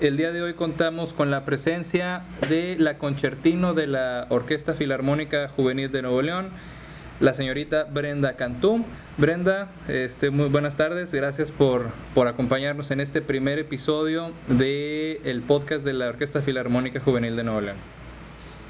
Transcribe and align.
El 0.00 0.16
día 0.16 0.30
de 0.30 0.40
hoy 0.42 0.54
contamos 0.54 1.12
con 1.12 1.32
la 1.32 1.44
presencia 1.44 2.22
de 2.48 2.76
la 2.78 2.98
concertino 2.98 3.74
de 3.74 3.88
la 3.88 4.26
Orquesta 4.28 4.74
Filarmónica 4.74 5.48
Juvenil 5.48 5.90
de 5.90 6.02
Nuevo 6.02 6.22
León, 6.22 6.50
la 7.18 7.32
señorita 7.32 7.82
Brenda 7.82 8.34
Cantú. 8.34 8.84
Brenda, 9.16 9.66
este, 9.88 10.30
muy 10.30 10.50
buenas 10.50 10.76
tardes, 10.76 11.12
gracias 11.12 11.50
por, 11.50 11.86
por 12.14 12.28
acompañarnos 12.28 12.92
en 12.92 13.00
este 13.00 13.22
primer 13.22 13.58
episodio 13.58 14.30
del 14.46 15.18
el 15.24 15.42
podcast 15.44 15.84
de 15.84 15.94
la 15.94 16.06
Orquesta 16.06 16.42
Filarmónica 16.42 17.00
Juvenil 17.00 17.34
de 17.34 17.42
Nuevo 17.42 17.60
León. 17.62 17.78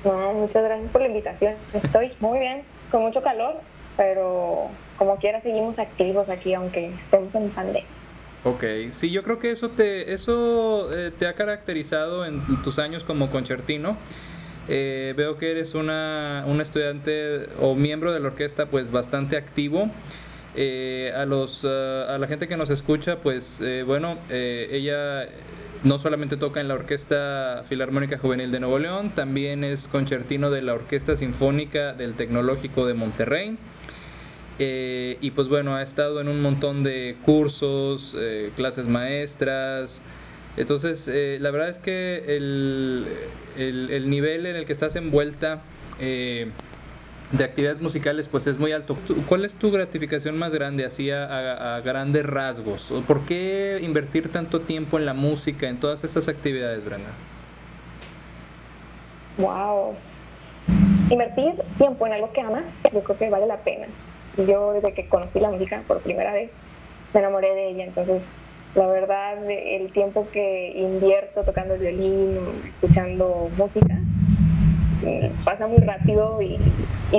No, 0.07 0.33
muchas 0.33 0.65
gracias 0.65 0.89
por 0.89 1.03
la 1.03 1.09
invitación. 1.09 1.57
Estoy 1.75 2.13
muy 2.21 2.39
bien, 2.39 2.63
con 2.91 3.03
mucho 3.03 3.23
calor, 3.23 3.57
pero 3.99 4.69
como 4.97 5.17
quiera 5.17 5.43
seguimos 5.43 5.79
activos 5.79 6.31
aquí, 6.31 6.55
aunque 6.55 6.87
estemos 6.87 7.35
en 7.35 7.51
pandemia. 7.51 7.98
Ok, 8.45 8.65
sí, 8.93 9.11
yo 9.11 9.23
creo 9.25 9.39
que 9.39 9.51
eso 9.51 9.71
te, 9.71 10.13
eso, 10.13 10.91
eh, 10.97 11.11
te 11.19 11.27
ha 11.27 11.35
caracterizado 11.35 12.25
en 12.25 12.41
tus 12.63 12.79
años 12.79 13.05
como 13.05 13.31
concertino. 13.31 13.97
Eh, 14.69 15.15
veo 15.17 15.39
que 15.39 15.51
eres 15.51 15.75
una, 15.75 16.45
un 16.47 16.61
estudiante 16.61 17.49
o 17.59 17.75
miembro 17.75 18.13
de 18.13 18.21
la 18.21 18.29
orquesta 18.29 18.67
pues 18.67 18.91
bastante 18.91 19.37
activo. 19.37 19.91
Eh, 20.55 21.13
a, 21.15 21.25
los, 21.25 21.65
a 21.65 22.17
la 22.19 22.27
gente 22.27 22.49
que 22.49 22.57
nos 22.57 22.71
escucha, 22.71 23.17
pues 23.17 23.63
bueno, 23.87 24.19
ella 24.31 25.29
no 25.85 25.99
solamente 25.99 26.37
toca 26.37 26.61
en 26.61 26.69
la 26.69 26.75
Orquesta 26.75 27.63
Filarmónica 27.69 28.19
Juvenil 28.19 28.51
de 28.51 28.61
Nuevo 28.61 28.79
León, 28.79 29.11
también 29.15 29.63
es 29.63 29.87
concertino 29.87 30.51
de 30.51 30.63
la 30.63 30.75
Orquesta 30.75 31.17
Sinfónica 31.17 31.93
del 31.93 32.15
Tecnológico 32.15 32.87
de 32.87 32.95
Monterrey. 32.95 33.57
Eh, 34.59 35.19
y 35.21 35.31
pues 35.31 35.49
bueno, 35.49 35.77
ha 35.77 35.83
estado 35.83 36.21
en 36.21 36.29
un 36.29 36.43
montón 36.43 36.83
de 36.83 37.17
cursos, 37.25 38.17
eh, 38.19 38.51
clases 38.57 38.87
maestras. 38.87 40.03
Entonces, 40.57 41.07
eh, 41.07 41.39
la 41.41 41.51
verdad 41.53 41.69
es 41.69 41.79
que 41.79 42.37
el, 42.37 43.07
el, 43.57 44.11
nivel 44.11 44.47
en 44.47 44.57
el 44.57 44.67
que 44.67 44.73
estás 44.73 44.97
envuelta 44.97 45.63
de 46.01 47.45
actividades 47.45 47.81
musicales 47.81 48.27
pues 48.27 48.49
es 48.49 48.59
muy 48.59 48.73
alto. 48.73 48.97
¿Cuál 49.29 49.45
es 49.45 49.55
tu 49.55 49.71
gratificación 49.71 50.37
más 50.37 50.53
grande 50.53 50.85
así 50.85 51.11
a, 51.13 51.77
a, 51.77 51.81
grandes 51.81 52.27
rasgos? 52.27 52.93
¿Por 53.07 53.25
qué 53.27 53.79
invertir 53.81 54.33
tanto 54.33 54.63
tiempo 54.63 54.99
en 54.99 55.07
la 55.07 55.15
música, 55.15 55.69
en 55.69 55.79
todas 55.79 56.03
estas 56.03 56.27
actividades, 56.27 56.85
Brenda? 56.85 57.11
Wow. 59.37 59.95
Invertir 61.11 61.55
tiempo 61.79 62.07
en 62.07 62.15
algo 62.15 62.33
que 62.33 62.41
amas, 62.41 62.65
yo 62.93 63.01
creo 63.05 63.17
que 63.17 63.31
vale 63.31 63.47
la 63.47 63.59
pena 63.59 63.87
yo 64.47 64.73
desde 64.73 64.93
que 64.93 65.09
conocí 65.09 65.41
la 65.41 65.51
música 65.51 65.83
por 65.87 66.01
primera 66.01 66.33
vez, 66.33 66.51
me 67.15 67.21
enamoré 67.21 67.55
de 67.55 67.69
ella. 67.71 67.85
Entonces, 67.85 68.23
la 68.75 68.87
verdad, 68.87 69.39
el 69.51 69.91
tiempo 69.93 70.29
que 70.33 70.73
invierto 70.77 71.43
tocando 71.43 71.75
el 71.75 71.81
violín, 71.81 72.39
escuchando 72.69 73.51
música, 73.57 73.99
eh, 75.05 75.33
pasa 75.45 75.67
muy 75.67 75.79
rápido 75.79 76.41
y, 76.43 76.59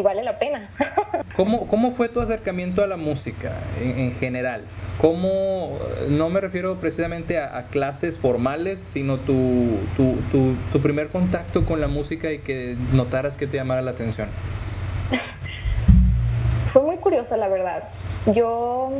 vale 0.01 0.23
la 0.23 0.37
pena. 0.37 0.69
¿Cómo, 1.35 1.67
¿Cómo, 1.67 1.91
fue 1.91 2.09
tu 2.09 2.19
acercamiento 2.19 2.83
a 2.83 2.87
la 2.87 2.97
música 2.97 3.53
en, 3.81 4.13
general? 4.13 4.63
¿Cómo, 4.99 5.79
no 6.09 6.29
me 6.29 6.41
refiero 6.41 6.75
precisamente 6.75 7.39
a, 7.39 7.67
clases 7.71 8.19
formales, 8.19 8.81
sino 8.81 9.17
tu, 9.17 9.77
tu, 9.95 10.15
tu, 10.31 10.55
tu 10.71 10.81
primer 10.81 11.07
contacto 11.07 11.65
con 11.65 11.79
la 11.81 11.87
música 11.87 12.31
y 12.31 12.39
que 12.39 12.75
notaras 12.93 13.37
que 13.37 13.47
te 13.47 13.57
llamara 13.57 13.81
la 13.81 13.91
atención? 13.91 14.29
Fue 16.71 16.81
muy 16.81 16.97
curioso, 16.97 17.35
la 17.35 17.47
verdad. 17.47 17.83
Yo, 18.27 18.91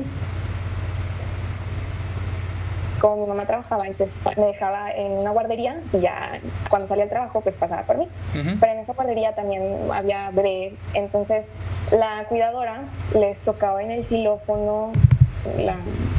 como 3.00 3.18
mi 3.18 3.28
mamá 3.28 3.46
trabajaba, 3.46 3.88
entonces 3.88 4.16
me 4.38 4.48
dejaba 4.48 4.92
en 4.92 5.12
una 5.12 5.32
guardería 5.32 5.80
y 5.94 6.00
ya 6.00 6.40
cuando 6.70 6.88
salía 6.88 7.04
al 7.04 7.10
trabajo, 7.10 7.42
pues 7.42 7.56
pasaba 7.56 7.84
por 7.84 7.98
mí. 7.98 8.08
Pero 8.34 8.72
en 8.72 8.80
esa 8.80 8.94
guardería 8.94 9.36
también 9.36 9.90
había 9.94 10.32
bebé. 10.32 10.74
Entonces, 10.94 11.46
la 11.92 12.26
cuidadora 12.28 12.84
les 13.14 13.40
tocaba 13.40 13.84
en 13.84 13.92
el 13.92 14.06
xilófono 14.06 14.92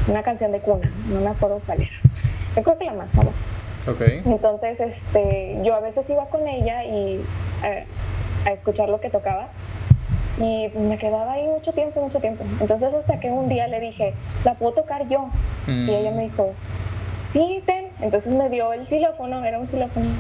una 0.09 0.22
canción 0.22 0.53
de 0.53 0.60
cuna, 0.60 0.91
no 1.09 1.21
me 1.21 1.28
acuerdo 1.28 1.60
cuál 1.66 1.83
era. 1.83 1.91
Yo 2.56 2.62
creo 2.62 2.78
que 2.78 2.84
la 2.84 2.94
más 2.94 3.12
famosa. 3.12 3.39
Okay. 3.87 4.22
Entonces, 4.25 4.78
este, 4.78 5.59
yo 5.62 5.75
a 5.75 5.81
veces 5.81 6.09
iba 6.09 6.27
con 6.27 6.47
ella 6.47 6.84
y 6.84 7.25
eh, 7.65 7.87
a 8.44 8.53
escuchar 8.53 8.89
lo 8.89 9.00
que 9.00 9.10
tocaba 9.10 9.49
y 10.41 10.71
me 10.78 10.97
quedaba 10.99 11.34
ahí 11.34 11.47
mucho 11.47 11.73
tiempo, 11.73 12.01
mucho 12.01 12.19
tiempo. 12.19 12.45
Entonces 12.61 12.95
hasta 12.95 13.21
que 13.21 13.31
un 13.31 13.49
día 13.49 13.67
le 13.69 13.78
dije, 13.81 14.15
la 14.45 14.55
puedo 14.55 14.73
tocar 14.73 15.06
yo. 15.09 15.28
Y 15.67 15.91
ella 15.91 16.11
me 16.11 16.23
dijo, 16.25 16.55
sí, 17.31 17.62
ten. 17.67 17.87
Entonces 18.01 18.33
me 18.33 18.49
dio 18.49 18.73
el 18.73 18.87
xilófono, 18.89 19.45
era 19.45 19.59
un 19.59 19.69
xilófono. 19.69 20.11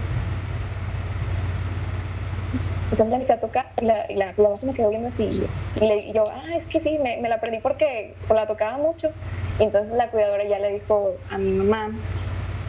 Entonces 2.90 3.14
empecé 3.14 3.32
a 3.32 3.40
tocar 3.40 3.66
y 3.80 3.84
la, 3.84 4.04
la, 4.08 4.58
se 4.58 4.66
me 4.66 4.74
quedó 4.74 4.90
viendo 4.90 5.08
así. 5.08 5.42
Y, 5.80 5.84
le, 5.84 6.12
yo, 6.12 6.28
ah, 6.28 6.56
es 6.56 6.66
que 6.66 6.80
sí, 6.80 6.98
me, 7.02 7.16
me, 7.18 7.28
la 7.28 7.40
perdí 7.40 7.58
porque 7.58 8.14
pues, 8.26 8.38
la 8.38 8.46
tocaba 8.46 8.76
mucho. 8.76 9.10
Y 9.58 9.64
entonces 9.64 9.96
la 9.96 10.08
cuidadora 10.08 10.44
ya 10.44 10.58
le 10.58 10.70
dijo 10.72 11.14
a 11.30 11.38
mi 11.38 11.52
mamá 11.52 11.92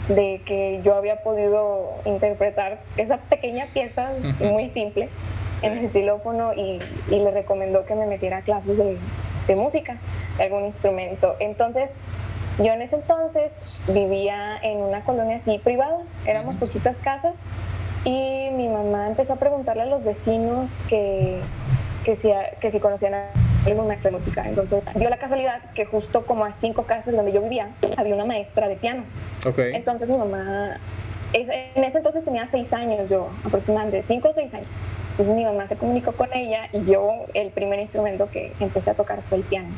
de 0.07 0.41
que 0.45 0.81
yo 0.84 0.95
había 0.95 1.23
podido 1.23 1.94
interpretar 2.06 2.79
esa 2.97 3.17
pequeña 3.17 3.67
pieza 3.73 4.09
muy 4.39 4.69
simple 4.69 5.09
en 5.62 5.78
el 5.78 5.91
xilófono 5.91 6.53
y, 6.53 6.79
le 7.09 7.31
recomendó 7.31 7.85
que 7.85 7.95
me 7.95 8.06
metiera 8.06 8.38
a 8.38 8.41
clases 8.41 8.78
de, 8.78 9.56
música, 9.56 9.97
de 10.38 10.45
algún 10.45 10.66
instrumento. 10.66 11.35
Entonces, 11.39 11.89
yo 12.57 12.73
en 12.73 12.81
ese 12.81 12.95
entonces 12.95 13.51
vivía 13.88 14.57
en 14.62 14.78
una 14.78 15.03
colonia 15.03 15.38
así 15.38 15.57
privada, 15.59 15.97
éramos 16.25 16.56
poquitas 16.56 16.95
casas 16.97 17.33
y 18.03 18.50
mi 18.53 18.68
mamá 18.68 19.07
empezó 19.07 19.33
a 19.33 19.35
preguntarle 19.35 19.83
a 19.83 19.85
los 19.85 20.03
vecinos 20.03 20.72
que, 20.89 21.39
que, 22.03 22.16
si, 22.16 22.31
que 22.59 22.72
si 22.72 22.79
conocían 22.79 23.13
a 23.13 23.28
algún 23.66 23.88
maestro 23.88 24.11
de 24.11 24.17
música. 24.17 24.47
Entonces 24.47 24.83
dio 24.95 25.09
la 25.09 25.17
casualidad 25.17 25.61
que 25.73 25.85
justo 25.85 26.25
como 26.25 26.45
a 26.45 26.53
cinco 26.53 26.83
casas 26.83 27.16
donde 27.16 27.31
yo 27.31 27.41
vivía 27.41 27.69
había 27.97 28.16
una 28.16 28.25
maestra 28.25 28.67
de 28.67 28.75
piano. 28.75 29.03
Okay. 29.45 29.73
Entonces 29.75 30.09
mi 30.09 30.17
mamá, 30.17 30.77
en 31.33 31.83
ese 31.83 31.97
entonces 31.97 32.23
tenía 32.25 32.47
seis 32.47 32.73
años 32.73 33.09
yo, 33.09 33.29
aproximadamente, 33.45 34.03
cinco 34.07 34.29
o 34.29 34.33
seis 34.33 34.53
años. 34.53 34.67
Entonces 35.11 35.35
mi 35.35 35.45
mamá 35.45 35.67
se 35.67 35.75
comunicó 35.75 36.13
con 36.13 36.33
ella 36.33 36.69
y 36.71 36.85
yo 36.85 37.25
el 37.33 37.51
primer 37.51 37.79
instrumento 37.79 38.29
que 38.31 38.53
empecé 38.59 38.91
a 38.91 38.94
tocar 38.94 39.21
fue 39.23 39.39
el 39.39 39.44
piano. 39.44 39.69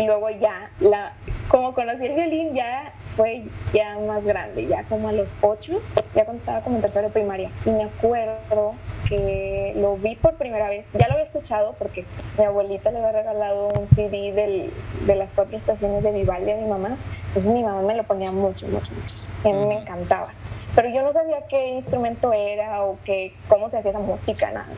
Y 0.00 0.06
luego 0.06 0.30
ya, 0.30 0.70
la, 0.80 1.12
como 1.48 1.74
conocí 1.74 2.06
el 2.06 2.14
violín, 2.14 2.54
ya 2.54 2.92
fue 3.16 3.44
ya 3.72 3.98
más 3.98 4.24
grande, 4.24 4.66
ya 4.66 4.84
como 4.84 5.08
a 5.08 5.12
los 5.12 5.36
ocho, 5.42 5.80
ya 6.14 6.24
cuando 6.24 6.40
estaba 6.40 6.60
como 6.60 6.76
en 6.76 6.82
tercero 6.82 7.08
de 7.08 7.12
primaria. 7.12 7.50
Y 7.66 7.70
me 7.70 7.84
acuerdo 7.84 8.74
que 9.08 9.74
lo 9.76 9.96
vi 9.96 10.16
por 10.16 10.36
primera 10.36 10.68
vez, 10.68 10.86
ya 10.98 11.06
lo 11.08 11.14
había 11.14 11.26
escuchado 11.26 11.74
porque 11.78 12.04
mi 12.38 12.44
abuelita 12.44 12.90
le 12.90 12.98
había 12.98 13.12
regalado 13.12 13.68
un 13.68 13.88
CD 13.90 14.32
del, 14.32 14.72
de 15.06 15.14
las 15.16 15.30
cuatro 15.32 15.56
estaciones 15.56 16.02
de 16.02 16.12
Vivaldi 16.12 16.52
a 16.52 16.56
mi 16.56 16.66
mamá. 16.66 16.96
Entonces 17.28 17.52
mi 17.52 17.62
mamá 17.62 17.82
me 17.82 17.94
lo 17.94 18.04
ponía 18.04 18.32
mucho, 18.32 18.66
mucho, 18.68 18.92
mucho. 18.92 19.14
Y 19.44 19.50
a 19.50 19.54
mí 19.54 19.66
me 19.66 19.80
encantaba 19.80 20.28
pero 20.74 20.88
yo 20.90 21.02
no 21.02 21.12
sabía 21.12 21.46
qué 21.48 21.68
instrumento 21.68 22.32
era 22.32 22.84
o 22.84 22.98
qué, 23.04 23.34
cómo 23.48 23.70
se 23.70 23.78
hacía 23.78 23.90
esa 23.90 24.00
música, 24.00 24.50
nada. 24.50 24.68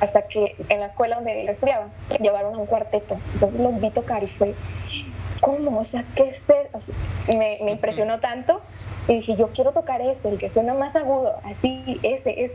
Hasta 0.00 0.22
que 0.22 0.56
en 0.68 0.80
la 0.80 0.86
escuela 0.86 1.16
donde 1.16 1.44
yo 1.44 1.50
estudiaba, 1.50 1.88
llevaron 2.20 2.54
a 2.54 2.58
un 2.58 2.66
cuarteto, 2.66 3.16
entonces 3.34 3.60
los 3.60 3.80
vi 3.80 3.90
tocar 3.90 4.22
y 4.22 4.28
fue, 4.28 4.54
¿cómo? 5.40 5.80
O 5.80 5.84
sea, 5.84 6.04
¿qué 6.14 6.28
es 6.30 6.44
me, 7.28 7.58
me, 7.62 7.72
impresionó 7.72 8.20
tanto 8.20 8.60
y 9.08 9.14
dije, 9.14 9.36
yo 9.36 9.48
quiero 9.48 9.72
tocar 9.72 10.00
este, 10.00 10.28
el 10.28 10.38
que 10.38 10.50
suena 10.50 10.74
más 10.74 10.94
agudo, 10.96 11.36
así, 11.44 12.00
ese, 12.02 12.44
ese. 12.44 12.54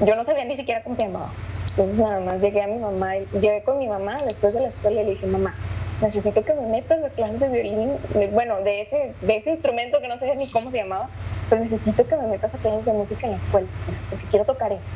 Yo 0.00 0.14
no 0.14 0.24
sabía 0.24 0.44
ni 0.44 0.56
siquiera 0.56 0.82
cómo 0.82 0.94
se 0.94 1.04
llamaba. 1.04 1.30
Entonces 1.70 1.98
nada 1.98 2.20
más 2.20 2.40
llegué 2.40 2.62
a 2.62 2.66
mi 2.66 2.78
mamá, 2.78 3.16
llegué 3.16 3.62
con 3.62 3.78
mi 3.78 3.86
mamá 3.86 4.22
después 4.24 4.54
de 4.54 4.60
la 4.60 4.68
escuela 4.68 5.02
y 5.02 5.04
le 5.04 5.10
dije, 5.12 5.26
mamá, 5.26 5.54
necesito 6.00 6.42
que 6.44 6.54
me 6.54 6.66
metas 6.68 7.02
a 7.04 7.08
clases 7.10 7.40
de 7.40 7.48
violín, 7.48 7.92
bueno, 8.32 8.62
de 8.62 8.82
ese, 8.82 9.14
de 9.20 9.36
ese 9.36 9.50
instrumento 9.50 10.00
que 10.00 10.08
no 10.08 10.18
sé 10.18 10.34
ni 10.36 10.48
cómo 10.50 10.70
se 10.70 10.78
llamaba, 10.78 11.08
pero 11.48 11.62
necesito 11.62 12.06
que 12.06 12.16
me 12.16 12.28
metas 12.28 12.54
a 12.54 12.58
clases 12.58 12.84
de 12.84 12.92
música 12.92 13.26
en 13.26 13.32
la 13.32 13.38
escuela, 13.38 13.68
porque 14.10 14.24
quiero 14.26 14.44
tocar 14.44 14.72
eso. 14.72 14.88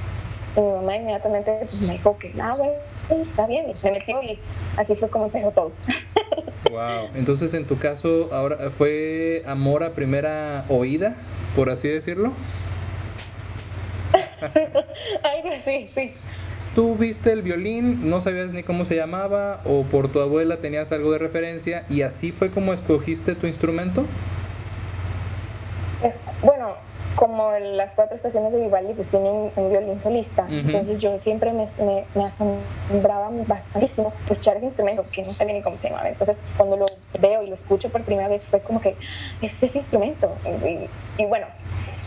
Y 0.56 0.60
mi 0.60 0.70
mamá 0.72 0.96
inmediatamente 0.96 1.66
pues, 1.70 1.80
me 1.80 1.92
dijo 1.92 2.18
que, 2.18 2.34
ah, 2.40 2.54
bueno, 2.56 2.72
está 3.28 3.46
bien, 3.46 3.70
y 3.70 3.76
me 3.84 3.92
metió 3.92 4.22
y 4.22 4.38
así 4.76 4.94
fue 4.96 5.08
como 5.08 5.26
empezó 5.26 5.50
todo. 5.50 5.72
Wow, 6.70 7.08
entonces 7.14 7.54
en 7.54 7.66
tu 7.66 7.78
caso 7.78 8.28
ahora 8.32 8.70
fue 8.70 9.42
amor 9.46 9.82
a 9.82 9.90
primera 9.90 10.66
oída, 10.68 11.16
por 11.56 11.70
así 11.70 11.88
decirlo. 11.88 12.32
Algo 15.24 15.48
así, 15.56 15.90
sí 15.94 16.14
tú 16.74 16.96
viste 16.96 17.32
el 17.32 17.42
violín, 17.42 18.08
no 18.08 18.20
sabías 18.20 18.52
ni 18.52 18.62
cómo 18.62 18.84
se 18.84 18.96
llamaba 18.96 19.60
o 19.64 19.82
por 19.82 20.10
tu 20.10 20.20
abuela 20.20 20.58
tenías 20.58 20.92
algo 20.92 21.12
de 21.12 21.18
referencia 21.18 21.84
y 21.88 22.02
así 22.02 22.32
fue 22.32 22.50
como 22.50 22.72
escogiste 22.72 23.34
tu 23.34 23.46
instrumento? 23.46 24.04
Es, 26.02 26.20
bueno, 26.42 26.76
como 27.16 27.52
las 27.52 27.94
cuatro 27.94 28.16
estaciones 28.16 28.52
de 28.52 28.60
Vivaldi 28.60 28.94
pues 28.94 29.08
tienen 29.08 29.50
un 29.54 29.70
violín 29.70 30.00
solista, 30.00 30.46
entonces 30.48 31.00
yo 31.00 31.18
siempre 31.18 31.52
me, 31.52 31.66
me, 32.14 32.24
asombraba 32.24 33.30
bastantísimo 33.46 34.12
escuchar 34.28 34.56
ese 34.56 34.66
instrumento 34.66 35.04
que 35.12 35.22
no 35.22 35.34
sabía 35.34 35.54
ni 35.54 35.62
cómo 35.62 35.76
se 35.78 35.88
llamaba. 35.88 36.08
Entonces 36.08 36.40
cuando 36.56 36.76
lo 36.76 36.86
veo 37.20 37.42
y 37.42 37.48
lo 37.48 37.54
escucho 37.54 37.90
por 37.90 38.02
primera 38.02 38.28
vez 38.28 38.44
fue 38.44 38.60
como 38.60 38.80
que 38.80 38.96
es 39.42 39.62
ese 39.62 39.78
instrumento. 39.78 40.32
Y, 41.18 41.24
bueno, 41.26 41.46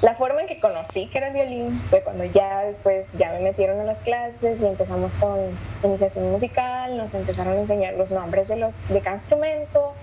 la 0.01 0.15
forma 0.15 0.41
en 0.41 0.47
que 0.47 0.59
conocí 0.59 1.07
que 1.07 1.17
era 1.17 1.27
el 1.27 1.33
violín 1.33 1.81
fue 1.89 2.01
cuando 2.01 2.25
ya 2.25 2.63
después 2.63 3.07
ya 3.17 3.31
me 3.31 3.39
metieron 3.39 3.79
a 3.79 3.83
las 3.83 3.99
clases 3.99 4.59
y 4.59 4.65
empezamos 4.65 5.13
con 5.15 5.39
iniciación 5.83 6.31
musical, 6.31 6.97
nos 6.97 7.13
empezaron 7.13 7.53
a 7.53 7.61
enseñar 7.61 7.93
los 7.93 8.11
nombres 8.11 8.47
de, 8.47 8.57
los, 8.57 8.75
de 8.89 8.99
cada 9.01 9.17
instrumento. 9.17 9.93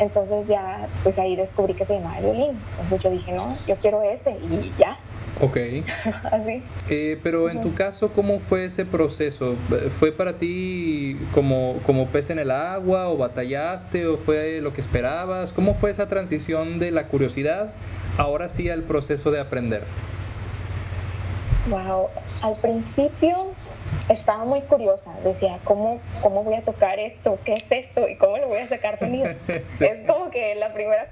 Entonces 0.00 0.48
ya, 0.48 0.88
pues 1.02 1.18
ahí 1.18 1.36
descubrí 1.36 1.74
que 1.74 1.84
se 1.84 1.94
llamaba 1.94 2.20
violín. 2.20 2.58
Entonces 2.80 3.02
yo 3.02 3.10
dije, 3.10 3.32
no, 3.32 3.56
yo 3.66 3.76
quiero 3.76 4.02
ese 4.02 4.32
y 4.32 4.72
ya, 4.78 4.98
Ok. 5.40 5.56
Así. 6.32 6.62
Eh, 6.88 7.18
pero 7.22 7.48
en 7.50 7.62
tu 7.62 7.74
caso, 7.74 8.10
¿cómo 8.10 8.38
fue 8.38 8.66
ese 8.66 8.84
proceso? 8.84 9.56
¿Fue 9.98 10.12
para 10.12 10.34
ti 10.34 11.18
como, 11.32 11.78
como 11.86 12.06
pez 12.06 12.30
en 12.30 12.38
el 12.38 12.50
agua 12.50 13.08
o 13.08 13.16
batallaste 13.16 14.06
o 14.06 14.18
fue 14.18 14.60
lo 14.60 14.72
que 14.72 14.80
esperabas? 14.80 15.52
¿Cómo 15.52 15.74
fue 15.74 15.90
esa 15.90 16.08
transición 16.08 16.78
de 16.78 16.90
la 16.90 17.08
curiosidad 17.08 17.72
ahora 18.18 18.48
sí 18.48 18.68
al 18.68 18.82
proceso 18.82 19.30
de 19.30 19.40
aprender? 19.40 19.84
Wow, 21.68 22.08
al 22.42 22.56
principio 22.56 23.52
estaba 24.10 24.44
muy 24.44 24.60
curiosa, 24.62 25.12
decía, 25.22 25.58
¿cómo, 25.64 26.00
¿cómo 26.20 26.42
voy 26.42 26.54
a 26.54 26.62
tocar 26.62 26.98
esto? 26.98 27.38
¿Qué 27.44 27.54
es 27.54 27.70
esto? 27.70 28.08
¿Y 28.08 28.16
cómo 28.16 28.36
lo 28.38 28.48
voy 28.48 28.58
a 28.58 28.68
sacar 28.68 28.98
sonido? 28.98 29.28
Es 29.80 30.06
como 30.06 30.30
que 30.30 30.54
la 30.56 30.72
primera 30.72 31.08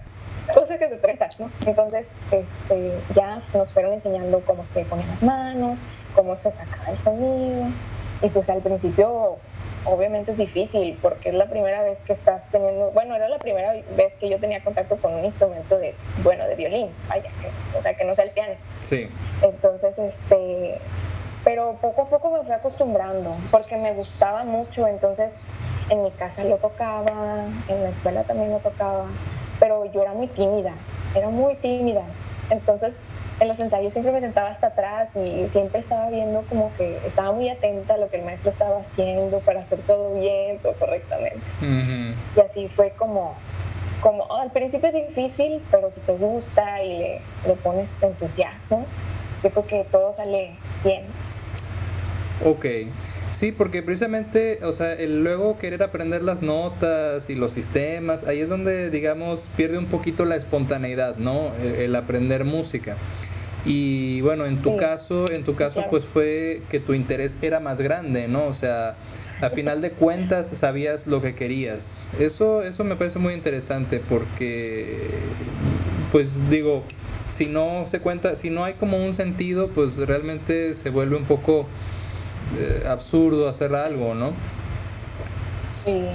cosas 0.53 0.79
que 0.79 0.89
se 0.89 0.97
trata, 0.97 1.29
¿no? 1.39 1.50
Entonces, 1.67 2.06
este, 2.31 2.93
ya 3.15 3.43
nos 3.55 3.73
fueron 3.73 3.93
enseñando 3.93 4.41
cómo 4.47 4.65
se 4.65 4.85
ponen 4.85 5.06
las 5.09 5.23
manos, 5.23 5.79
cómo 6.15 6.37
se 6.37 6.50
saca 6.50 6.91
el 6.91 6.99
sonido. 6.99 7.67
Y 8.23 8.29
pues 8.31 8.49
al 8.50 8.62
principio, 8.62 9.37
obviamente 9.85 10.33
es 10.33 10.39
difícil 10.39 10.99
porque 11.00 11.29
es 11.29 11.35
la 11.35 11.47
primera 11.47 11.83
vez 11.83 12.00
que 12.03 12.15
estás 12.15 12.50
teniendo, 12.50 12.91
bueno, 12.93 13.15
era 13.15 13.29
la 13.29 13.39
primera 13.39 13.75
vez 13.95 14.17
que 14.17 14.29
yo 14.29 14.41
tenía 14.41 14.65
contacto 14.65 14.97
con 14.97 15.15
un 15.15 15.25
instrumento 15.27 15.79
de, 15.79 15.95
bueno, 16.25 16.47
de 16.47 16.56
violín, 16.56 16.89
vaya, 17.09 17.31
o 17.79 17.83
sea, 17.83 17.95
que 17.95 18.05
no 18.05 18.15
sea 18.15 18.25
el 18.25 18.31
piano. 18.31 18.55
Sí. 18.83 19.09
Entonces, 19.43 19.99
este, 19.99 20.79
pero 21.49 21.79
poco 21.81 22.03
a 22.03 22.05
poco 22.11 22.31
me 22.31 22.43
fui 22.43 22.53
acostumbrando 22.53 23.35
porque 23.50 23.79
me 23.79 23.95
gustaba 23.95 24.45
mucho, 24.45 24.87
entonces 24.87 25.33
en 25.89 26.03
mi 26.03 26.11
casa 26.11 26.45
lo 26.45 26.59
tocaba, 26.59 27.47
en 27.69 27.83
la 27.83 27.89
escuela 27.89 28.25
también 28.25 28.50
lo 28.50 28.59
tocaba 28.59 29.06
pero 29.59 29.91
yo 29.91 30.03
era 30.03 30.12
muy 30.12 30.27
tímida, 30.27 30.75
era 31.15 31.31
muy 31.31 31.55
tímida. 31.56 32.03
Entonces, 32.50 33.03
en 33.41 33.49
los 33.49 33.59
ensayos 33.61 33.95
siempre 33.95 34.12
me 34.12 34.21
sentaba 34.21 34.50
hasta 34.50 34.69
atrás 34.69 35.09
y 35.17 35.49
siempre 35.49 35.81
estaba 35.81 36.11
viendo 36.11 36.43
como 36.50 36.71
que 36.77 36.99
estaba 37.06 37.33
muy 37.33 37.49
atenta 37.49 37.95
a 37.95 37.97
lo 37.97 38.11
que 38.11 38.19
el 38.19 38.25
maestro 38.25 38.50
estaba 38.50 38.81
haciendo 38.81 39.41
para 39.41 39.61
hacer 39.61 39.79
todo 39.81 40.15
bien, 40.15 40.59
todo 40.59 40.75
correctamente. 40.75 41.41
Y 42.37 42.41
así 42.41 42.69
fue 42.69 42.91
como, 42.91 43.35
como 44.03 44.25
oh, 44.25 44.37
al 44.37 44.50
principio 44.50 44.91
es 44.91 44.95
difícil, 44.95 45.62
pero 45.71 45.91
si 45.93 46.00
te 46.00 46.12
gusta 46.12 46.83
y 46.83 46.99
le, 46.99 47.21
le 47.47 47.55
pones 47.55 48.03
entusiasmo, 48.03 48.85
yo 49.43 49.50
creo 49.50 49.67
que 49.67 49.85
todo 49.91 50.15
sale 50.15 50.56
bien. 50.85 51.06
Ok. 52.44 52.67
Sí, 53.32 53.52
porque 53.52 53.82
precisamente, 53.82 54.61
o 54.62 54.73
sea, 54.73 54.94
el 54.94 55.23
luego 55.23 55.58
querer 55.58 55.82
aprender 55.82 56.23
las 56.23 56.43
notas 56.43 57.31
y 57.31 57.35
los 57.35 57.52
sistemas, 57.52 58.25
ahí 58.25 58.40
es 58.40 58.49
donde, 58.49 58.90
digamos, 58.90 59.49
pierde 59.56 59.79
un 59.79 59.87
poquito 59.87 60.25
la 60.25 60.37
espontaneidad, 60.37 61.17
¿no? 61.19 61.52
El, 61.62 61.94
aprender 61.94 62.44
música. 62.44 62.96
Y 63.64 64.20
bueno, 64.23 64.46
en 64.46 64.62
tu 64.62 64.76
caso, 64.76 65.31
en 65.31 65.44
tu 65.44 65.55
caso, 65.55 65.85
pues 65.90 66.05
fue 66.05 66.62
que 66.70 66.81
tu 66.81 66.94
interés 66.94 67.37
era 67.43 67.61
más 67.61 67.81
grande, 67.81 68.29
¿no? 68.29 68.46
O 68.46 68.55
sea, 68.55 68.96
a 69.40 69.50
final 69.50 69.82
de 69.82 69.90
cuentas 69.90 70.49
sabías 70.49 71.06
lo 71.06 71.20
que 71.20 71.35
querías. 71.35 72.08
Eso, 72.19 72.62
eso 72.62 72.82
me 72.82 72.96
parece 72.96 73.19
muy 73.19 73.35
interesante 73.35 74.00
porque, 74.08 75.11
pues 76.12 76.49
digo, 76.49 76.85
si 77.29 77.46
no 77.46 77.85
se 77.87 78.00
cuenta, 78.00 78.37
si 78.37 78.50
no 78.50 78.64
hay 78.64 78.75
como 78.75 79.05
un 79.05 79.14
sentido, 79.14 79.69
pues 79.69 79.96
realmente 79.96 80.75
se 80.75 80.90
vuelve 80.90 81.17
un 81.17 81.25
poco 81.25 81.67
eh, 82.56 82.85
absurdo 82.87 83.49
hacer 83.49 83.75
algo, 83.75 84.15
¿no? 84.15 84.33
Sí, 85.85 86.09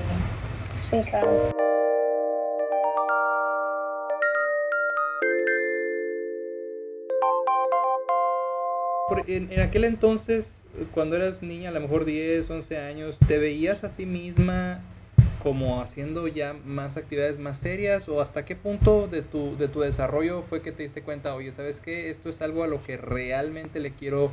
sí, 0.89 1.01
claro. 1.09 1.53
En, 9.27 9.51
en, 9.51 9.59
aquel 9.59 9.83
entonces, 9.83 10.63
cuando 10.93 11.15
eras 11.15 11.43
niña, 11.43 11.69
a 11.69 11.71
lo 11.71 11.79
mejor 11.81 12.05
10, 12.05 12.49
11 12.49 12.77
años, 12.77 13.19
¿te 13.27 13.37
veías 13.37 13.83
a 13.83 13.89
ti 13.89 14.05
misma 14.05 14.81
como 15.43 15.81
haciendo 15.81 16.27
ya 16.27 16.53
más 16.53 16.97
actividades 16.97 17.37
más 17.37 17.59
serias? 17.59 18.07
¿O 18.09 18.21
hasta 18.21 18.45
qué 18.45 18.55
punto 18.55 19.07
de 19.07 19.21
tu, 19.21 19.55
de 19.57 19.67
tu 19.67 19.81
desarrollo 19.81 20.43
fue 20.43 20.61
que 20.61 20.71
te 20.71 20.83
diste 20.83 21.03
cuenta, 21.03 21.35
oye, 21.35 21.51
¿sabes 21.51 21.79
qué? 21.79 22.09
Esto 22.09 22.29
es 22.29 22.41
algo 22.41 22.63
a 22.63 22.67
lo 22.67 22.81
que 22.81 22.97
realmente 22.97 23.79
le 23.79 23.91
quiero 23.91 24.31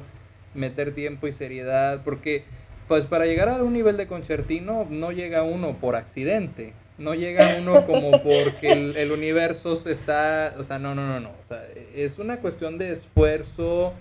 meter 0.54 0.94
tiempo 0.94 1.26
y 1.26 1.32
seriedad, 1.32 2.02
porque 2.04 2.44
pues 2.88 3.06
para 3.06 3.26
llegar 3.26 3.48
a 3.48 3.62
un 3.62 3.72
nivel 3.72 3.96
de 3.96 4.08
concertino 4.08 4.86
no 4.90 5.12
llega 5.12 5.44
uno 5.44 5.76
por 5.76 5.94
accidente, 5.94 6.74
no 6.98 7.14
llega 7.14 7.56
uno 7.58 7.86
como 7.86 8.10
porque 8.22 8.72
el, 8.72 9.12
universo 9.12 9.76
se 9.76 9.92
está, 9.92 10.54
o 10.58 10.64
sea, 10.64 10.78
no, 10.78 10.94
no, 10.94 11.06
no, 11.06 11.20
no, 11.20 11.30
o 11.40 11.42
sea, 11.44 11.64
es 11.94 12.18
una 12.18 12.38
cuestión 12.38 12.78
de 12.78 12.92
esfuerzo 12.92 13.92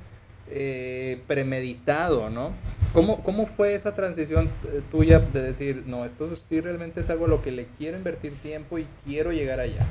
eh, 0.49 1.21
premeditado, 1.27 2.31
¿no? 2.31 2.53
¿Cómo, 2.91 3.21
¿Cómo 3.23 3.45
fue 3.45 3.75
esa 3.75 3.93
transición 3.93 4.49
eh, 4.65 4.81
tuya 4.89 5.19
de 5.19 5.43
decir, 5.43 5.83
no, 5.85 6.03
esto 6.03 6.35
sí 6.35 6.59
realmente 6.59 7.01
es 7.01 7.09
algo 7.11 7.25
a 7.25 7.27
lo 7.27 7.43
que 7.43 7.51
le 7.51 7.67
quiero 7.77 7.97
invertir 7.97 8.33
tiempo 8.41 8.79
y 8.79 8.87
quiero 9.05 9.31
llegar 9.31 9.59
allá? 9.59 9.85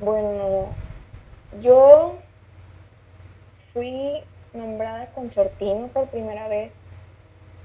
Bueno, 0.00 0.74
yo 1.60 2.18
fui 3.74 4.22
nombrada 4.56 5.06
concertino 5.12 5.88
por 5.88 6.08
primera 6.08 6.48
vez 6.48 6.72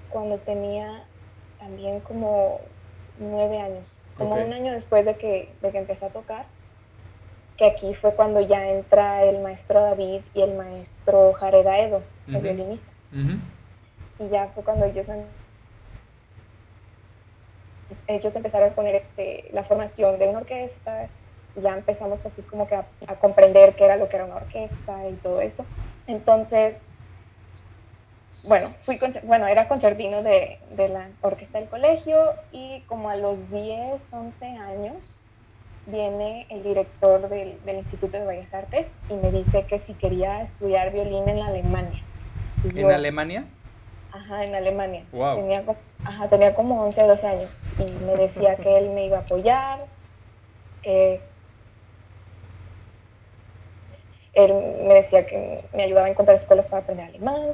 cuando 0.09 0.37
tenía 0.37 1.03
también 1.59 1.99
como 2.01 2.59
nueve 3.19 3.59
años, 3.59 3.87
como 4.17 4.35
un 4.35 4.53
año 4.53 4.73
después 4.73 5.05
de 5.05 5.15
que, 5.15 5.53
de 5.61 5.71
que 5.71 5.77
empecé 5.77 6.05
a 6.05 6.09
tocar, 6.09 6.45
que 7.57 7.65
aquí 7.65 7.93
fue 7.93 8.13
cuando 8.15 8.41
ya 8.41 8.69
entra 8.69 9.23
el 9.23 9.39
maestro 9.39 9.81
David 9.81 10.21
y 10.33 10.41
el 10.41 10.55
maestro 10.55 11.33
Jared 11.33 11.67
Aedo, 11.67 12.01
el 12.27 12.41
violinista. 12.41 12.91
Y 14.19 14.29
ya 14.29 14.47
fue 14.49 14.63
cuando 14.63 14.85
ellos, 14.85 15.05
ellos 18.07 18.35
empezaron 18.35 18.69
a 18.69 18.73
poner 18.73 18.95
este, 18.95 19.49
la 19.53 19.63
formación 19.63 20.17
de 20.19 20.27
una 20.27 20.39
orquesta, 20.39 21.07
ya 21.55 21.73
empezamos 21.73 22.25
así 22.25 22.41
como 22.43 22.67
que 22.67 22.75
a, 22.75 22.85
a 23.07 23.15
comprender 23.15 23.75
qué 23.75 23.85
era 23.85 23.97
lo 23.97 24.09
que 24.09 24.15
era 24.15 24.25
una 24.25 24.35
orquesta 24.35 25.07
y 25.09 25.13
todo 25.13 25.41
eso. 25.41 25.65
Entonces, 26.07 26.77
bueno, 28.43 28.73
fui 28.79 28.99
bueno, 29.23 29.47
era 29.47 29.67
concertino 29.67 30.23
de, 30.23 30.57
de, 30.75 30.89
la 30.89 31.09
orquesta 31.21 31.59
del 31.59 31.69
colegio 31.69 32.33
y 32.51 32.81
como 32.87 33.09
a 33.09 33.15
los 33.15 33.51
10, 33.51 34.01
11 34.11 34.45
años 34.45 35.21
viene 35.85 36.47
el 36.49 36.63
director 36.63 37.29
del, 37.29 37.63
del, 37.65 37.77
Instituto 37.77 38.17
de 38.17 38.25
Bellas 38.25 38.53
Artes 38.53 38.99
y 39.09 39.13
me 39.13 39.31
dice 39.31 39.65
que 39.65 39.79
si 39.79 39.93
quería 39.93 40.41
estudiar 40.41 40.91
violín 40.91 41.29
en 41.29 41.39
Alemania. 41.39 42.01
¿En 42.63 42.91
Alemania? 42.91 43.45
Ajá, 44.11 44.43
en 44.43 44.55
Alemania. 44.55 45.03
Tenía, 45.11 45.63
ajá, 46.03 46.27
tenía 46.27 46.53
como 46.53 46.83
11, 46.83 47.03
12 47.03 47.27
años 47.27 47.61
y 47.77 47.83
me 48.05 48.15
decía 48.15 48.55
que 48.61 48.77
él 48.77 48.89
me 48.89 49.05
iba 49.05 49.17
a 49.17 49.21
apoyar, 49.21 49.85
que 50.81 51.21
él 54.33 54.53
me 54.87 54.93
decía 54.93 55.25
que 55.25 55.63
me 55.73 55.83
ayudaba 55.83 56.07
a 56.07 56.09
encontrar 56.09 56.35
escuelas 56.35 56.67
para 56.67 56.83
aprender 56.83 57.07
alemán 57.07 57.51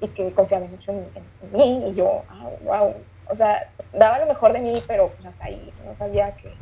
y 0.00 0.08
que 0.08 0.30
confiaba 0.32 0.66
mucho 0.66 0.92
en, 0.92 1.06
mí. 1.52 1.90
Y 1.90 1.94
yo, 1.94 2.22
ah, 2.28 2.48
wow, 2.62 2.94
o 3.28 3.36
sea, 3.36 3.70
daba 3.92 4.18
lo 4.18 4.26
mejor 4.26 4.52
de 4.52 4.60
mí, 4.60 4.82
pero 4.86 5.08
pues 5.08 5.26
hasta 5.26 5.46
ahí 5.46 5.72
no 5.84 5.94
sabía 5.94 6.34
que, 6.36 6.52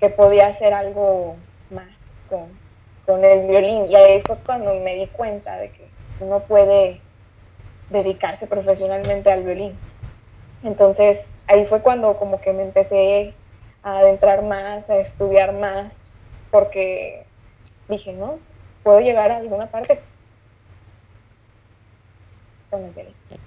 que 0.00 0.10
podía 0.10 0.48
hacer 0.48 0.74
algo 0.74 1.36
más 1.70 2.18
con, 2.28 2.48
con, 3.06 3.24
el 3.24 3.46
violín. 3.48 3.90
Y 3.90 3.96
ahí 3.96 4.22
fue 4.26 4.36
cuando 4.44 4.74
me 4.74 4.94
di 4.94 5.06
cuenta 5.06 5.56
de 5.56 5.70
que 5.70 5.88
uno 6.20 6.40
puede 6.40 7.00
dedicarse 7.90 8.46
profesionalmente 8.46 9.32
al 9.32 9.42
violín. 9.42 9.78
Entonces 10.62 11.32
ahí 11.46 11.64
fue 11.66 11.80
cuando 11.80 12.16
como 12.16 12.40
que 12.40 12.52
me 12.52 12.62
empecé 12.62 13.34
a 13.82 13.98
adentrar 13.98 14.42
más, 14.42 14.88
a 14.90 14.96
estudiar 14.96 15.52
más, 15.52 15.94
porque 16.50 17.24
dije, 17.88 18.12
no, 18.12 18.38
puedo 18.88 19.00
llegar 19.00 19.30
a 19.30 19.36
alguna 19.36 19.66
parte. 19.66 20.00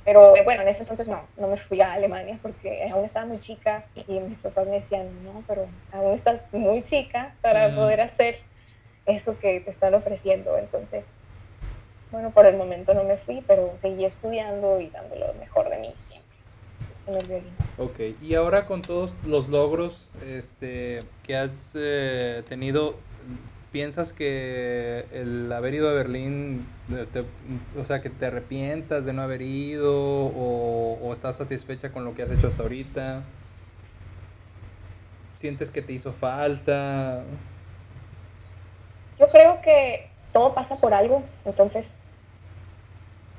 Pero 0.05 0.35
eh, 0.35 0.43
bueno, 0.43 0.61
en 0.61 0.67
ese 0.67 0.81
entonces 0.81 1.07
no, 1.07 1.23
no 1.35 1.47
me 1.47 1.57
fui 1.57 1.81
a 1.81 1.93
Alemania 1.93 2.37
porque 2.43 2.87
aún 2.91 3.05
estaba 3.05 3.25
muy 3.25 3.39
chica 3.39 3.85
y 4.07 4.19
mis 4.19 4.39
papás 4.39 4.67
me 4.67 4.75
decían, 4.75 5.07
no, 5.23 5.43
pero 5.47 5.65
aún 5.91 6.13
estás 6.13 6.41
muy 6.51 6.83
chica 6.83 7.33
para 7.41 7.69
mm. 7.69 7.75
poder 7.75 8.01
hacer 8.01 8.37
eso 9.07 9.39
que 9.39 9.61
te 9.61 9.71
están 9.71 9.95
ofreciendo. 9.95 10.59
Entonces, 10.59 11.07
bueno, 12.11 12.29
por 12.29 12.45
el 12.45 12.55
momento 12.55 12.93
no 12.93 13.03
me 13.03 13.17
fui, 13.17 13.43
pero 13.47 13.73
seguí 13.77 14.05
estudiando 14.05 14.79
y 14.79 14.91
dando 14.91 15.15
lo 15.15 15.33
mejor 15.33 15.71
de 15.71 15.77
mí 15.79 15.95
siempre. 16.07 16.37
en 17.07 17.15
el 17.15 17.25
violín. 17.25 17.53
Ok, 17.79 17.99
y 18.21 18.35
ahora 18.35 18.67
con 18.67 18.83
todos 18.83 19.11
los 19.25 19.49
logros 19.49 20.07
este, 20.23 21.01
que 21.23 21.35
has 21.35 21.71
eh, 21.73 22.43
tenido, 22.47 22.93
¿piensas 23.71 24.13
que 24.13 25.07
el 25.11 25.51
haber 25.51 25.73
ido 25.75 25.89
a 25.89 25.93
Berlín, 25.93 26.67
o 27.75 27.85
sea, 27.85 28.01
que 28.01 28.09
te 28.09 28.25
arrepientas 28.27 29.05
de 29.05 29.13
no 29.13 29.21
haber 29.21 29.41
ido 29.41 29.93
o, 29.95 30.99
o 30.99 31.13
estás 31.13 31.37
satisfecha 31.37 31.91
con 31.91 32.05
lo 32.05 32.13
que 32.13 32.23
has 32.23 32.31
hecho 32.31 32.47
hasta 32.47 32.63
ahorita? 32.63 33.25
¿Sientes 35.35 35.71
que 35.71 35.81
te 35.81 35.93
hizo 35.93 36.13
falta? 36.13 37.25
Yo 39.17 39.29
creo 39.29 39.61
que 39.61 40.17
todo 40.33 40.53
pasa 40.53 40.79
por 40.81 40.93
algo, 40.93 41.29
entonces... 41.45 42.05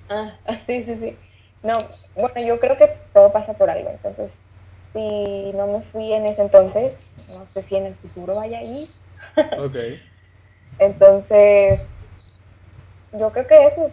Ah, 0.09 0.39
sí, 0.67 0.83
sí, 0.83 0.97
sí. 0.99 1.21
No, 1.63 1.89
bueno, 2.15 2.41
yo 2.47 2.59
creo 2.61 2.77
que 2.77 2.89
todo 3.15 3.33
pasa 3.33 3.55
por 3.57 3.71
algo, 3.71 3.91
entonces 3.91 4.49
si 4.85 5.53
no 5.55 5.67
me 5.69 5.83
fui 5.83 6.13
en 6.13 6.27
ese 6.27 6.43
entonces, 6.43 7.15
no 7.29 7.47
sé 7.47 7.63
si 7.63 7.77
en 7.77 7.87
el 7.87 7.97
futuro 7.97 8.35
vaya 8.37 8.59
a 8.59 8.63
ir. 8.63 8.95
Ok. 9.55 9.77
Entonces, 10.85 11.81
yo 13.13 13.31
creo 13.33 13.47
que 13.47 13.67
eso, 13.67 13.91